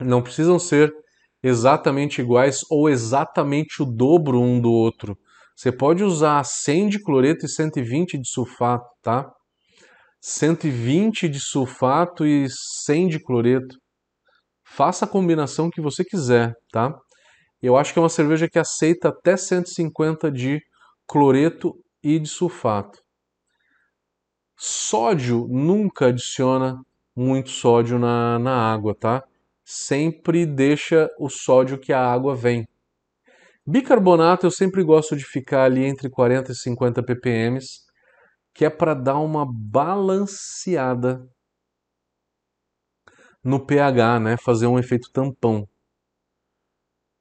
Não 0.00 0.22
precisam 0.22 0.56
ser 0.56 0.94
exatamente 1.42 2.20
iguais 2.20 2.60
ou 2.70 2.88
exatamente 2.88 3.82
o 3.82 3.84
dobro 3.84 4.40
um 4.40 4.60
do 4.60 4.70
outro. 4.70 5.18
Você 5.56 5.72
pode 5.72 6.04
usar 6.04 6.44
100 6.44 6.88
de 6.88 7.02
cloreto 7.02 7.46
e 7.46 7.48
120 7.48 8.16
de 8.16 8.28
sulfato, 8.28 8.86
tá? 9.02 9.28
120 10.26 11.28
de 11.28 11.38
sulfato 11.38 12.24
e 12.24 12.46
100 12.48 13.08
de 13.08 13.20
cloreto. 13.22 13.76
Faça 14.66 15.04
a 15.04 15.08
combinação 15.08 15.68
que 15.68 15.82
você 15.82 16.02
quiser, 16.02 16.54
tá? 16.72 16.98
Eu 17.60 17.76
acho 17.76 17.92
que 17.92 17.98
é 17.98 18.02
uma 18.02 18.08
cerveja 18.08 18.48
que 18.48 18.58
aceita 18.58 19.10
até 19.10 19.36
150 19.36 20.32
de 20.32 20.62
cloreto 21.06 21.74
e 22.02 22.18
de 22.18 22.26
sulfato. 22.26 23.02
Sódio 24.56 25.46
nunca 25.50 26.06
adiciona 26.06 26.80
muito 27.14 27.50
sódio 27.50 27.98
na, 27.98 28.38
na 28.38 28.72
água, 28.72 28.94
tá? 28.98 29.22
Sempre 29.62 30.46
deixa 30.46 31.06
o 31.18 31.28
sódio 31.28 31.78
que 31.78 31.92
a 31.92 32.00
água 32.00 32.34
vem. 32.34 32.64
Bicarbonato 33.66 34.46
eu 34.46 34.50
sempre 34.50 34.82
gosto 34.82 35.14
de 35.14 35.24
ficar 35.24 35.64
ali 35.64 35.84
entre 35.84 36.08
40 36.08 36.52
e 36.52 36.54
50 36.54 37.02
ppm, 37.02 37.58
que 38.54 38.64
é 38.64 38.70
para 38.70 38.94
dar 38.94 39.18
uma 39.18 39.44
balanceada 39.44 41.28
no 43.42 43.66
pH, 43.66 44.20
né? 44.20 44.36
Fazer 44.36 44.66
um 44.66 44.78
efeito 44.78 45.10
tampão. 45.12 45.68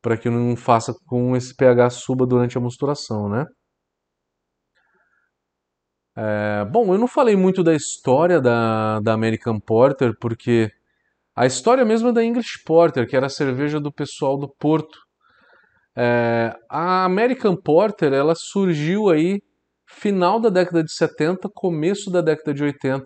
Para 0.02 0.18
que 0.18 0.30
não 0.30 0.56
faça 0.56 0.94
com 1.08 1.36
esse 1.36 1.56
pH 1.56 1.90
suba 1.90 2.26
durante 2.26 2.58
a 2.58 2.62
mosturação, 2.62 3.28
né? 3.28 3.46
É, 6.16 6.64
bom, 6.66 6.94
eu 6.94 7.00
não 7.00 7.08
falei 7.08 7.36
muito 7.36 7.64
da 7.64 7.74
história 7.74 8.40
da, 8.40 9.00
da 9.00 9.14
American 9.14 9.60
Porter, 9.60 10.14
porque 10.20 10.72
a 11.36 11.48
história 11.48 11.84
mesmo 11.84 12.10
é 12.10 12.14
da 12.14 12.24
English 12.24 12.64
Porter, 12.64 13.08
que 13.08 13.16
era 13.16 13.26
a 13.26 13.30
cerveja 13.30 13.80
do 13.80 13.92
pessoal 13.92 14.38
do 14.38 14.48
Porto. 14.48 15.00
É, 15.96 16.56
a 16.70 17.06
American 17.06 17.56
Porter 17.56 18.14
ela 18.14 18.36
surgiu 18.36 19.10
aí 19.10 19.42
final 19.94 20.40
da 20.40 20.50
década 20.50 20.84
de 20.84 20.92
70, 20.92 21.50
começo 21.54 22.12
da 22.12 22.22
década 22.22 22.54
de 22.54 22.64
80, 22.64 23.06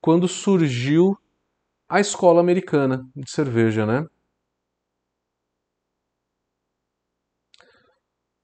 quando 0.00 0.28
surgiu 0.28 1.16
a 1.88 2.00
escola 2.00 2.40
americana 2.40 3.04
de 3.14 3.30
cerveja, 3.30 3.86
né? 3.86 4.04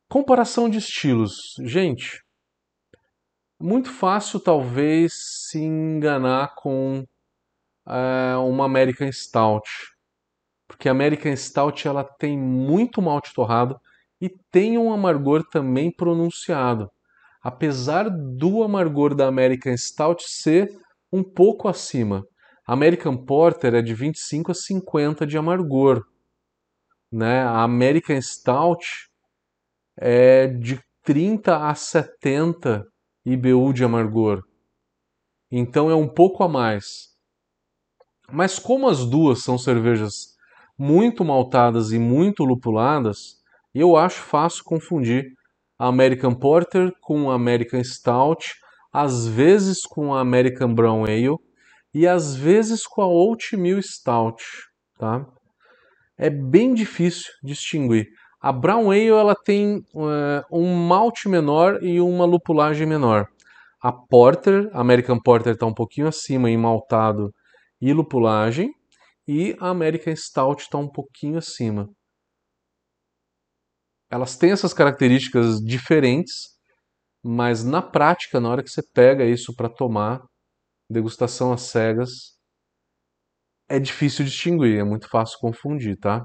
Comparação 0.08 0.68
de 0.68 0.78
estilos. 0.78 1.54
Gente, 1.60 2.22
muito 3.60 3.90
fácil 3.90 4.38
talvez 4.40 5.12
se 5.48 5.58
enganar 5.58 6.54
com 6.56 7.04
é, 7.86 8.36
uma 8.36 8.64
American 8.64 9.10
Stout, 9.10 9.68
porque 10.68 10.88
a 10.88 10.92
American 10.92 11.34
Stout 11.36 11.86
ela 11.86 12.04
tem 12.04 12.38
muito 12.38 13.00
malte 13.00 13.32
torrado 13.34 13.80
e 14.20 14.28
tem 14.50 14.78
um 14.78 14.92
amargor 14.92 15.44
também 15.48 15.90
pronunciado, 15.90 16.90
apesar 17.42 18.08
do 18.08 18.62
amargor 18.62 19.14
da 19.14 19.26
American 19.26 19.76
Stout 19.76 20.22
ser 20.26 20.70
um 21.12 21.22
pouco 21.22 21.68
acima. 21.68 22.24
A 22.66 22.72
American 22.72 23.16
Porter 23.16 23.74
é 23.74 23.82
de 23.82 23.92
25 23.92 24.52
a 24.52 24.54
50 24.54 25.26
de 25.26 25.36
amargor, 25.36 26.04
né? 27.10 27.42
A 27.42 27.62
American 27.62 28.20
Stout 28.22 28.86
é 29.96 30.46
de 30.46 30.80
30 31.02 31.68
a 31.68 31.74
70 31.74 32.86
IBU 33.26 33.72
de 33.72 33.84
amargor. 33.84 34.42
Então 35.50 35.90
é 35.90 35.94
um 35.94 36.08
pouco 36.08 36.44
a 36.44 36.48
mais. 36.48 37.10
Mas 38.30 38.58
como 38.58 38.88
as 38.88 39.04
duas 39.04 39.42
são 39.42 39.58
cervejas 39.58 40.32
muito 40.78 41.24
maltadas 41.24 41.92
e 41.92 41.98
muito 41.98 42.44
lupuladas, 42.44 43.42
eu 43.74 43.96
acho 43.96 44.22
fácil 44.22 44.64
confundir 44.64 45.34
American 45.88 46.34
Porter 46.34 46.92
com 47.00 47.30
American 47.30 47.82
Stout, 47.82 48.46
às 48.92 49.26
vezes 49.26 49.82
com 49.82 50.14
American 50.14 50.74
Brown 50.74 51.04
Ale 51.04 51.36
e 51.94 52.06
às 52.06 52.34
vezes 52.34 52.86
com 52.86 53.02
a 53.02 53.06
Oatmeal 53.06 53.80
Stout, 53.82 54.42
tá? 54.98 55.26
É 56.16 56.30
bem 56.30 56.72
difícil 56.72 57.32
distinguir. 57.42 58.06
A 58.40 58.52
Brown 58.52 58.90
Ale 58.90 59.08
ela 59.08 59.34
tem 59.34 59.78
uh, 59.94 60.42
um 60.50 60.74
malte 60.74 61.28
menor 61.28 61.82
e 61.82 62.00
uma 62.00 62.24
lupulagem 62.24 62.86
menor. 62.86 63.26
A 63.80 63.92
Porter, 63.92 64.70
a 64.72 64.80
American 64.80 65.18
Porter 65.18 65.54
está 65.54 65.66
um 65.66 65.74
pouquinho 65.74 66.06
acima 66.06 66.48
em 66.48 66.56
maltado 66.56 67.32
e 67.80 67.92
lupulagem, 67.92 68.70
e 69.26 69.56
a 69.60 69.68
American 69.68 70.14
Stout 70.14 70.62
está 70.62 70.78
um 70.78 70.88
pouquinho 70.88 71.38
acima. 71.38 71.88
Elas 74.12 74.36
têm 74.36 74.52
essas 74.52 74.74
características 74.74 75.58
diferentes, 75.58 76.50
mas 77.24 77.64
na 77.64 77.82
prática, 77.82 78.40
na 78.40 78.50
hora 78.50 78.62
que 78.62 78.70
você 78.70 78.82
pega 78.94 79.24
isso 79.24 79.54
para 79.56 79.68
tomar, 79.68 80.22
degustação 80.90 81.52
às 81.52 81.62
cegas, 81.62 82.36
é 83.68 83.78
difícil 83.80 84.24
distinguir, 84.24 84.78
é 84.78 84.84
muito 84.84 85.08
fácil 85.08 85.36
confundir, 85.40 85.98
tá? 85.98 86.24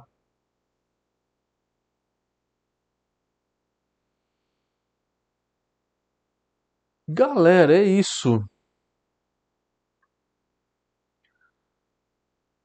Galera, 7.10 7.76
é 7.78 7.84
isso. 7.84 8.42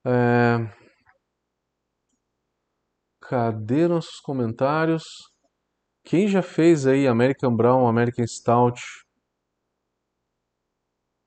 É... 0.05 0.82
Cadê 3.33 3.89
nossos 3.89 4.21
comentários? 4.21 5.05
Quem 6.05 6.29
já 6.29 6.43
fez 6.43 6.87
aí 6.87 7.09
American 7.09 7.57
Brown, 7.57 7.89
American 7.89 8.27
Stout? 8.27 8.79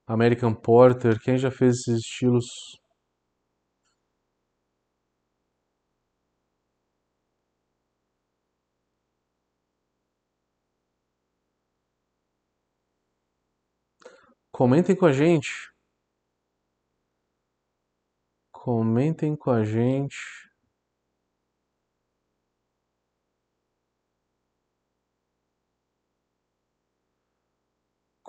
American 0.05 0.53
Porter, 0.53 1.19
quem 1.19 1.35
já 1.35 1.49
fez 1.49 1.77
esses 1.77 2.01
estilos? 2.01 2.45
Comentem 14.51 14.95
com 14.95 15.07
a 15.07 15.11
gente. 15.11 15.71
Comentem 18.51 19.35
com 19.35 19.49
a 19.49 19.63
gente. 19.65 20.44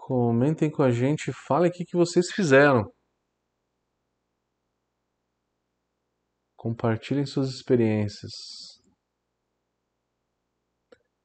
Comentem 0.07 0.71
com 0.71 0.85
a 0.85 0.90
gente, 0.92 1.33
falem 1.33 1.69
o 1.69 1.73
que, 1.75 1.85
que 1.85 1.97
vocês 1.97 2.31
fizeram. 2.31 2.85
Compartilhem 6.57 7.27
suas 7.27 7.49
experiências. 7.49 8.31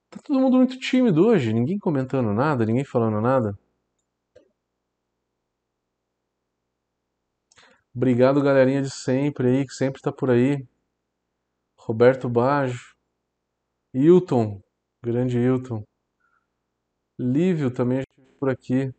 Tá 0.10 0.20
todo 0.24 0.40
mundo 0.40 0.58
muito 0.58 0.80
tímido 0.80 1.28
hoje, 1.28 1.54
ninguém 1.54 1.78
comentando 1.78 2.34
nada, 2.34 2.66
ninguém 2.66 2.84
falando 2.84 3.22
nada. 3.22 3.56
Obrigado, 7.94 8.42
galerinha 8.42 8.82
de 8.82 8.90
sempre 8.90 9.48
aí, 9.48 9.68
que 9.68 9.74
sempre 9.76 10.02
tá 10.02 10.12
por 10.12 10.32
aí. 10.32 10.68
Roberto 11.78 12.28
Baggio. 12.28 12.96
Hilton, 13.94 14.60
grande 15.04 15.38
Hilton. 15.38 15.84
Lívio 17.20 17.72
também 17.72 18.02
por 18.42 18.50
aqui. 18.50 18.92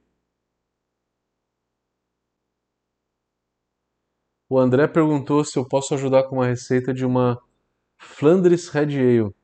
O 4.48 4.57
André 4.57 4.87
perguntou 4.87 5.44
se 5.44 5.59
eu 5.59 5.66
posso 5.66 5.94
ajudar 5.94 6.28
com 6.28 6.37
uma 6.37 6.46
receita 6.46 6.94
de 6.94 7.05
uma 7.05 7.42
Flandres 7.98 8.68
Red 8.68 8.96
Ale. 9.00 9.35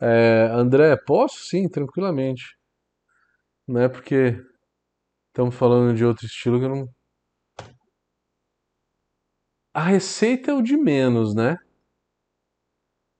É, 0.00 0.48
André, 0.52 0.96
posso? 0.96 1.44
Sim, 1.44 1.68
tranquilamente. 1.68 2.58
Não 3.68 3.80
é 3.80 3.88
porque 3.88 4.44
estamos 5.28 5.54
falando 5.54 5.96
de 5.96 6.04
outro 6.04 6.26
estilo 6.26 6.58
que 6.58 6.64
eu 6.64 6.70
não. 6.70 6.88
A 9.72 9.82
receita 9.82 10.50
é 10.50 10.54
o 10.54 10.62
de 10.62 10.76
menos, 10.76 11.34
né? 11.36 11.56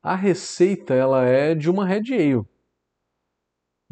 A 0.02 0.16
receita 0.16 0.92
ela 0.94 1.24
é 1.24 1.54
de 1.54 1.70
uma 1.70 1.86
Red 1.86 2.12
Ale 2.12 2.53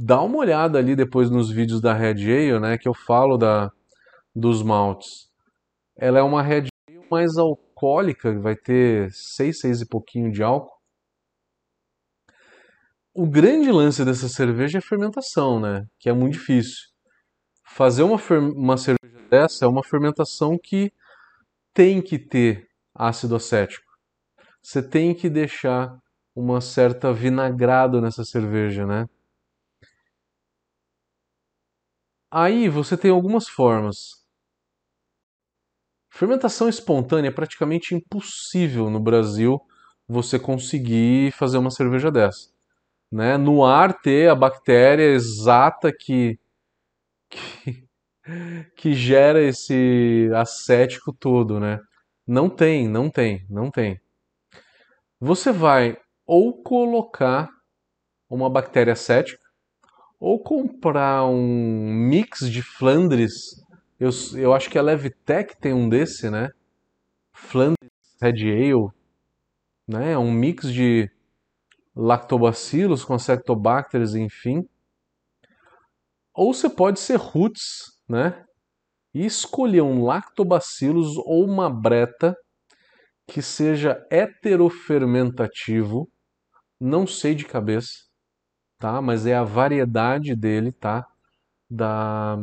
dá 0.05 0.21
uma 0.21 0.39
olhada 0.39 0.79
ali 0.79 0.97
depois 0.97 1.31
nos 1.31 1.49
vídeos 1.49 1.81
da 1.81 1.93
Red 1.93 2.25
Ale, 2.25 2.59
né, 2.59 2.77
que 2.77 2.89
eu 2.89 2.95
falo 2.95 3.37
da, 3.37 3.71
dos 4.35 4.61
maltes. 4.61 5.31
Ela 5.97 6.19
é 6.19 6.23
uma 6.23 6.43
Red 6.43 6.67
Ale 6.89 7.07
mais 7.09 7.37
alcoólica, 7.37 8.37
vai 8.41 8.57
ter 8.57 9.13
6, 9.13 9.61
6 9.61 9.81
e 9.83 9.87
pouquinho 9.87 10.33
de 10.33 10.43
álcool. 10.43 10.77
O 13.15 13.29
grande 13.29 13.71
lance 13.71 14.05
dessa 14.05 14.29
cerveja 14.29 14.79
é 14.79 14.81
a 14.81 14.83
fermentação, 14.83 15.61
né, 15.61 15.87
que 16.01 16.09
é 16.09 16.13
muito 16.13 16.33
difícil. 16.33 16.89
Fazer 17.65 18.03
uma, 18.03 18.17
uma 18.57 18.77
cerveja 18.77 19.29
dessa 19.31 19.65
é 19.65 19.69
uma 19.69 19.85
fermentação 19.85 20.59
que 20.61 20.93
tem 21.73 22.03
que 22.03 22.19
ter 22.19 22.67
ácido 22.93 23.37
acético. 23.37 23.87
Você 24.61 24.83
tem 24.83 25.15
que 25.15 25.31
deixar 25.31 25.97
uma 26.35 26.61
certa 26.61 27.13
vinagrado 27.13 28.01
nessa 28.01 28.25
cerveja, 28.25 28.85
né? 28.85 29.07
Aí 32.35 32.67
você 32.67 32.97
tem 32.97 33.11
algumas 33.11 33.47
formas. 33.47 34.25
Fermentação 36.11 36.67
espontânea 36.67 37.29
é 37.29 37.31
praticamente 37.31 37.95
impossível 37.95 38.89
no 38.89 38.99
Brasil 38.99 39.61
você 40.09 40.39
conseguir 40.39 41.31
fazer 41.33 41.59
uma 41.59 41.71
cerveja 41.71 42.11
dessa. 42.11 42.49
Né? 43.13 43.37
No 43.37 43.63
ar 43.67 44.01
ter 44.01 44.31
a 44.31 44.35
bactéria 44.35 45.13
exata 45.13 45.93
que, 45.93 46.39
que, 47.29 47.87
que 48.77 48.95
gera 48.95 49.43
esse 49.43 50.31
acético 50.35 51.13
todo, 51.13 51.61
né? 51.61 51.81
Não 52.27 52.49
tem, 52.49 52.89
não 52.89 53.11
tem, 53.11 53.45
não 53.51 53.71
tem. 53.71 54.01
Você 55.21 55.53
vai 55.53 55.99
ou 56.27 56.63
colocar 56.63 57.51
uma 58.27 58.49
bactéria 58.49 58.95
acética 58.95 59.42
ou 60.23 60.39
comprar 60.39 61.27
um 61.27 61.93
mix 61.93 62.49
de 62.49 62.63
Flandres. 62.63 63.61
Eu, 63.99 64.11
eu 64.37 64.55
acho 64.55 64.71
que 64.71 64.79
a 64.79 64.83
Levitec 64.83 65.61
tem 65.61 65.73
um 65.73 65.89
desse, 65.89 66.31
né? 66.31 66.51
Flandres 67.33 67.91
Red 68.21 68.49
Ale, 68.49 68.89
né? 69.89 70.13
É 70.13 70.19
um 70.19 70.31
mix 70.31 70.73
de 70.73 71.11
lactobacilos 71.93 73.05
com 73.05 73.15
acetobacters, 73.15 74.15
enfim. 74.15 74.63
Ou 76.33 76.55
você 76.55 76.71
pode 76.71 77.01
ser 77.01 77.17
roots, 77.17 78.01
né? 78.09 78.45
E 79.13 79.27
escolher 79.27 79.83
um 79.83 80.05
lactobacillus 80.05 81.17
ou 81.17 81.45
uma 81.45 81.69
breta 81.69 82.37
que 83.27 83.43
seja 83.43 84.01
heterofermentativo, 84.09 86.09
não 86.81 87.09
sei 87.09 87.35
de 87.35 87.45
cabeça, 87.45 88.12
tá? 88.83 89.01
Mas 89.01 89.27
é 89.27 89.37
a 89.37 89.45
variedade 89.45 90.35
dele, 90.35 90.73
tá? 90.73 91.07
Da 91.71 92.37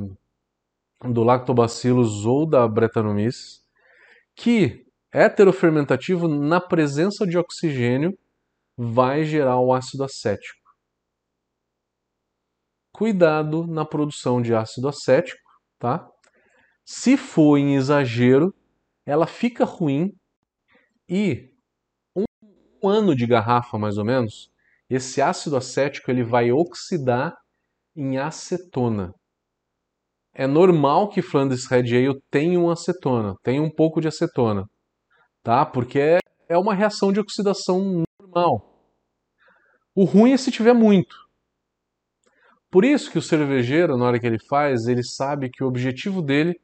do 1.01 1.23
Lactobacillus 1.23 2.25
ou 2.25 2.45
da 2.45 2.67
Brettanomyces, 2.67 3.63
que 4.35 4.85
heterofermentativo 5.13 6.27
na 6.27 6.59
presença 6.59 7.25
de 7.25 7.37
oxigênio 7.37 8.17
vai 8.77 9.23
gerar 9.23 9.59
o 9.59 9.73
ácido 9.73 10.03
acético. 10.03 10.59
Cuidado 12.93 13.65
na 13.67 13.85
produção 13.85 14.41
de 14.41 14.53
ácido 14.53 14.89
acético, 14.89 15.49
tá? 15.77 16.09
Se 16.85 17.15
for 17.15 17.57
em 17.57 17.75
exagero, 17.75 18.53
ela 19.05 19.27
fica 19.27 19.63
ruim 19.63 20.13
e 21.07 21.49
um 22.15 22.89
ano 22.89 23.15
de 23.15 23.25
garrafa 23.25 23.77
mais 23.77 23.97
ou 23.97 24.05
menos, 24.05 24.51
esse 24.89 25.21
ácido 25.21 25.55
acético 25.55 26.09
ele 26.09 26.23
vai 26.23 26.51
oxidar 26.51 27.35
em 27.95 28.17
acetona. 28.17 29.13
É 30.33 30.47
normal 30.47 31.09
que 31.09 31.21
Flanders 31.21 31.67
Red 31.67 31.95
Ale 31.95 32.19
tenha 32.31 32.59
uma 32.59 32.73
acetona, 32.73 33.35
tenha 33.43 33.61
um 33.61 33.69
pouco 33.69 33.99
de 33.99 34.07
acetona, 34.07 34.65
tá? 35.43 35.65
Porque 35.65 35.99
é, 35.99 36.19
é 36.47 36.57
uma 36.57 36.73
reação 36.73 37.11
de 37.11 37.19
oxidação 37.19 38.03
normal. 38.21 38.69
O 39.93 40.05
ruim 40.05 40.31
é 40.31 40.37
se 40.37 40.51
tiver 40.51 40.73
muito. 40.73 41.15
Por 42.71 42.85
isso 42.85 43.11
que 43.11 43.17
o 43.17 43.21
cervejeiro, 43.21 43.97
na 43.97 44.05
hora 44.05 44.19
que 44.19 44.27
ele 44.27 44.39
faz, 44.47 44.87
ele 44.87 45.03
sabe 45.03 45.49
que 45.49 45.63
o 45.63 45.67
objetivo 45.67 46.21
dele 46.21 46.55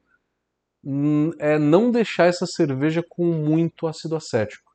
hum, 0.84 1.32
é 1.40 1.58
não 1.58 1.92
deixar 1.92 2.26
essa 2.26 2.46
cerveja 2.46 3.04
com 3.10 3.26
muito 3.26 3.88
ácido 3.88 4.16
acético. 4.16 4.72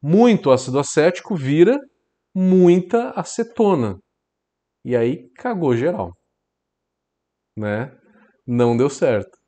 Muito 0.00 0.50
ácido 0.50 0.78
acético 0.78 1.34
vira 1.34 1.78
muita 2.34 3.10
acetona. 3.10 3.98
E 4.84 4.96
aí 4.96 5.30
cagou 5.36 5.76
geral. 5.76 6.12
Né? 7.56 7.90
Não 8.46 8.76
deu 8.76 8.90
certo. 8.90 9.38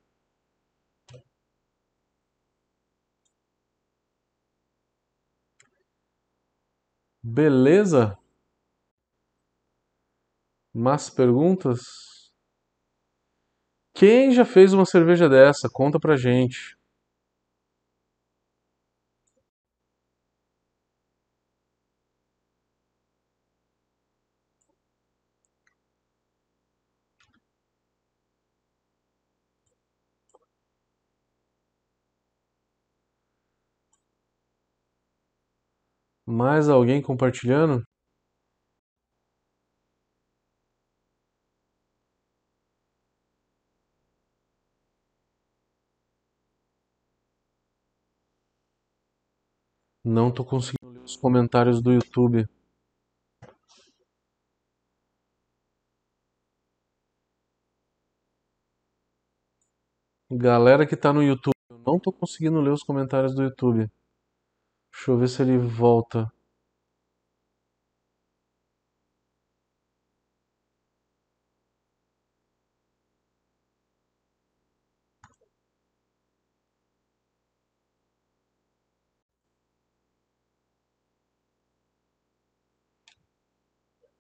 Beleza? 7.22 8.16
Mais 10.74 11.08
perguntas? 11.08 11.80
Quem 13.96 14.32
já 14.32 14.44
fez 14.44 14.72
uma 14.72 14.84
cerveja 14.84 15.28
dessa? 15.28 15.68
Conta 15.72 16.00
pra 16.00 16.16
gente. 16.16 16.76
Mais 36.34 36.68
alguém 36.68 37.00
compartilhando? 37.00 37.84
Não 50.02 50.28
estou 50.28 50.46
conseguindo 50.46 50.90
ler 50.92 51.02
os 51.04 51.14
comentários 51.16 51.82
do 51.82 51.92
YouTube. 51.92 52.46
Galera 60.30 60.86
que 60.86 60.96
tá 60.96 61.12
no 61.14 61.22
YouTube, 61.22 61.54
eu 61.70 61.78
não 61.78 61.98
tô 61.98 62.12
conseguindo 62.12 62.60
ler 62.60 62.72
os 62.72 62.82
comentários 62.82 63.34
do 63.34 63.42
YouTube. 63.42 63.88
Deixa 64.94 65.10
eu 65.10 65.18
ver 65.18 65.28
se 65.28 65.42
ele 65.42 65.58
volta. 65.58 66.32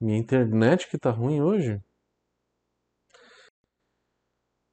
Minha 0.00 0.18
internet 0.18 0.88
que 0.90 0.98
tá 0.98 1.10
ruim 1.10 1.40
hoje? 1.40 1.80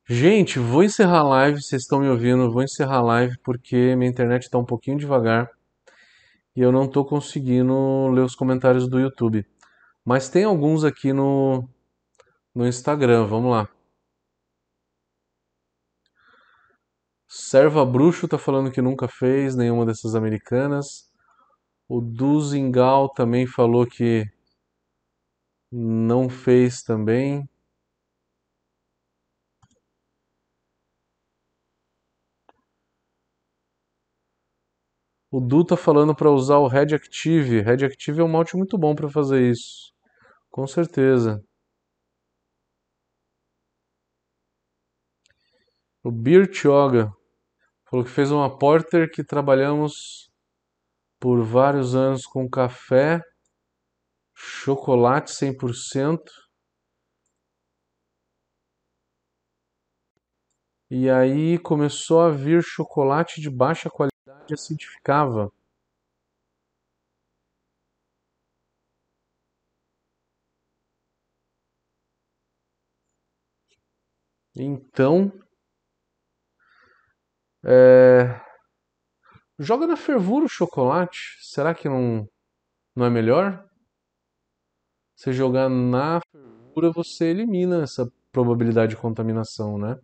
Gente, 0.07 0.59
vou 0.59 0.83
encerrar 0.83 1.19
a 1.19 1.23
live, 1.23 1.61
vocês 1.61 1.83
estão 1.83 1.99
me 1.99 2.09
ouvindo, 2.09 2.51
vou 2.51 2.61
encerrar 2.61 2.97
a 2.97 3.01
live 3.01 3.35
porque 3.43 3.95
minha 3.95 4.09
internet 4.11 4.43
está 4.43 4.57
um 4.57 4.65
pouquinho 4.65 4.97
devagar 4.97 5.49
e 6.55 6.61
eu 6.61 6.71
não 6.71 6.85
estou 6.85 7.05
conseguindo 7.05 8.07
ler 8.09 8.21
os 8.21 8.35
comentários 8.35 8.87
do 8.89 8.99
YouTube. 8.99 9.45
Mas 10.05 10.29
tem 10.29 10.43
alguns 10.43 10.83
aqui 10.83 11.13
no, 11.13 11.67
no 12.53 12.67
Instagram, 12.67 13.25
vamos 13.25 13.51
lá. 13.51 13.69
Serva 17.27 17.85
Bruxo 17.85 18.27
tá 18.27 18.37
falando 18.37 18.71
que 18.71 18.81
nunca 18.81 19.07
fez 19.07 19.55
nenhuma 19.55 19.85
dessas 19.85 20.15
americanas. 20.15 21.09
O 21.87 22.01
Duzingal 22.01 23.09
também 23.09 23.47
falou 23.47 23.85
que 23.85 24.25
não 25.71 26.29
fez 26.29 26.83
também. 26.83 27.47
O 35.31 35.39
Du 35.39 35.63
tá 35.63 35.77
falando 35.77 36.13
para 36.13 36.29
usar 36.29 36.57
o 36.57 36.67
Red 36.67 36.93
Active. 36.93 37.61
Red 37.61 37.85
Active 37.85 38.19
é 38.19 38.23
um 38.23 38.27
malte 38.27 38.57
muito 38.57 38.77
bom 38.77 38.93
para 38.93 39.09
fazer 39.09 39.49
isso. 39.49 39.93
Com 40.49 40.67
certeza. 40.67 41.41
O 46.03 46.11
Beer 46.11 46.49
Yoga 46.49 47.13
falou 47.89 48.03
que 48.03 48.11
fez 48.11 48.29
uma 48.29 48.57
porter 48.57 49.09
que 49.09 49.23
trabalhamos 49.23 50.29
por 51.19 51.41
vários 51.45 51.95
anos 51.95 52.25
com 52.25 52.49
café, 52.49 53.21
chocolate 54.35 55.31
100%. 55.31 56.19
E 60.89 61.09
aí 61.09 61.57
começou 61.59 62.19
a 62.19 62.29
vir 62.29 62.61
chocolate 62.61 63.39
de 63.39 63.49
baixa 63.49 63.89
qualidade 63.89 64.10
acidificava 64.53 65.51
Então, 74.55 75.31
é, 77.63 78.39
joga 79.57 79.87
na 79.87 79.95
fervura 79.95 80.45
o 80.45 80.49
chocolate. 80.49 81.37
Será 81.41 81.73
que 81.73 81.87
não, 81.87 82.27
não 82.95 83.05
é 83.05 83.09
melhor? 83.09 83.65
Você 85.15 85.31
jogar 85.31 85.69
na 85.69 86.19
fervura, 86.31 86.91
você 86.91 87.25
elimina 87.25 87.83
essa 87.83 88.11
probabilidade 88.31 88.95
de 88.95 89.01
contaminação, 89.01 89.77
né? 89.77 89.97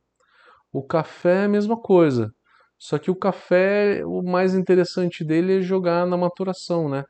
O 0.72 0.84
café 0.84 1.44
é 1.44 1.46
a 1.46 1.50
mesma 1.50 1.80
coisa. 1.80 2.34
Só 2.80 3.00
que 3.00 3.10
o 3.10 3.16
café, 3.16 4.06
o 4.06 4.22
mais 4.22 4.54
interessante 4.54 5.24
dele 5.24 5.60
é 5.60 5.62
jogar 5.62 6.06
na 6.06 6.16
maturação, 6.16 6.88
né? 6.88 7.04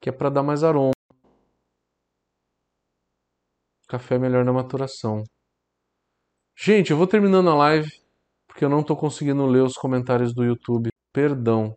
Que 0.00 0.08
é 0.08 0.12
para 0.12 0.28
dar 0.28 0.42
mais 0.42 0.64
aroma. 0.64 0.92
Café 3.88 4.16
é 4.16 4.18
melhor 4.18 4.44
na 4.44 4.52
maturação. 4.52 5.22
Gente, 6.56 6.90
eu 6.90 6.96
vou 6.96 7.06
terminando 7.06 7.50
a 7.50 7.54
live 7.54 7.90
porque 8.46 8.64
eu 8.64 8.68
não 8.68 8.80
estou 8.80 8.96
conseguindo 8.96 9.44
ler 9.46 9.62
os 9.62 9.74
comentários 9.74 10.32
do 10.32 10.44
YouTube. 10.44 10.88
Perdão. 11.12 11.76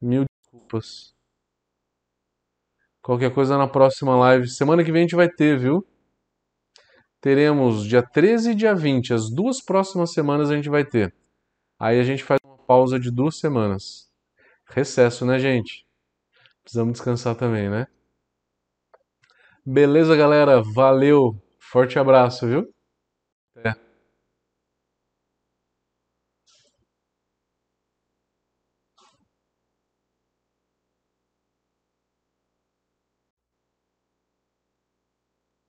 Mil 0.00 0.24
desculpas. 0.24 1.14
Qualquer 3.02 3.32
coisa 3.34 3.58
na 3.58 3.68
próxima 3.68 4.16
live. 4.16 4.48
Semana 4.48 4.82
que 4.82 4.90
vem 4.90 5.00
a 5.00 5.04
gente 5.04 5.16
vai 5.16 5.28
ter, 5.28 5.58
viu? 5.58 5.86
Teremos 7.20 7.86
dia 7.86 8.02
13 8.02 8.52
e 8.52 8.54
dia 8.54 8.74
20. 8.74 9.12
As 9.12 9.30
duas 9.30 9.62
próximas 9.62 10.12
semanas 10.12 10.50
a 10.50 10.56
gente 10.56 10.70
vai 10.70 10.84
ter. 10.84 11.14
Aí 11.80 11.98
a 11.98 12.04
gente 12.04 12.22
faz 12.22 12.38
uma 12.44 12.58
pausa 12.58 13.00
de 13.00 13.10
duas 13.10 13.38
semanas. 13.38 14.06
Recesso, 14.66 15.24
né, 15.24 15.38
gente? 15.38 15.86
Precisamos 16.62 16.92
descansar 16.92 17.34
também, 17.34 17.70
né? 17.70 17.86
Beleza, 19.64 20.14
galera? 20.14 20.60
Valeu. 20.62 21.42
Forte 21.58 21.98
abraço, 21.98 22.46
viu? 22.46 22.68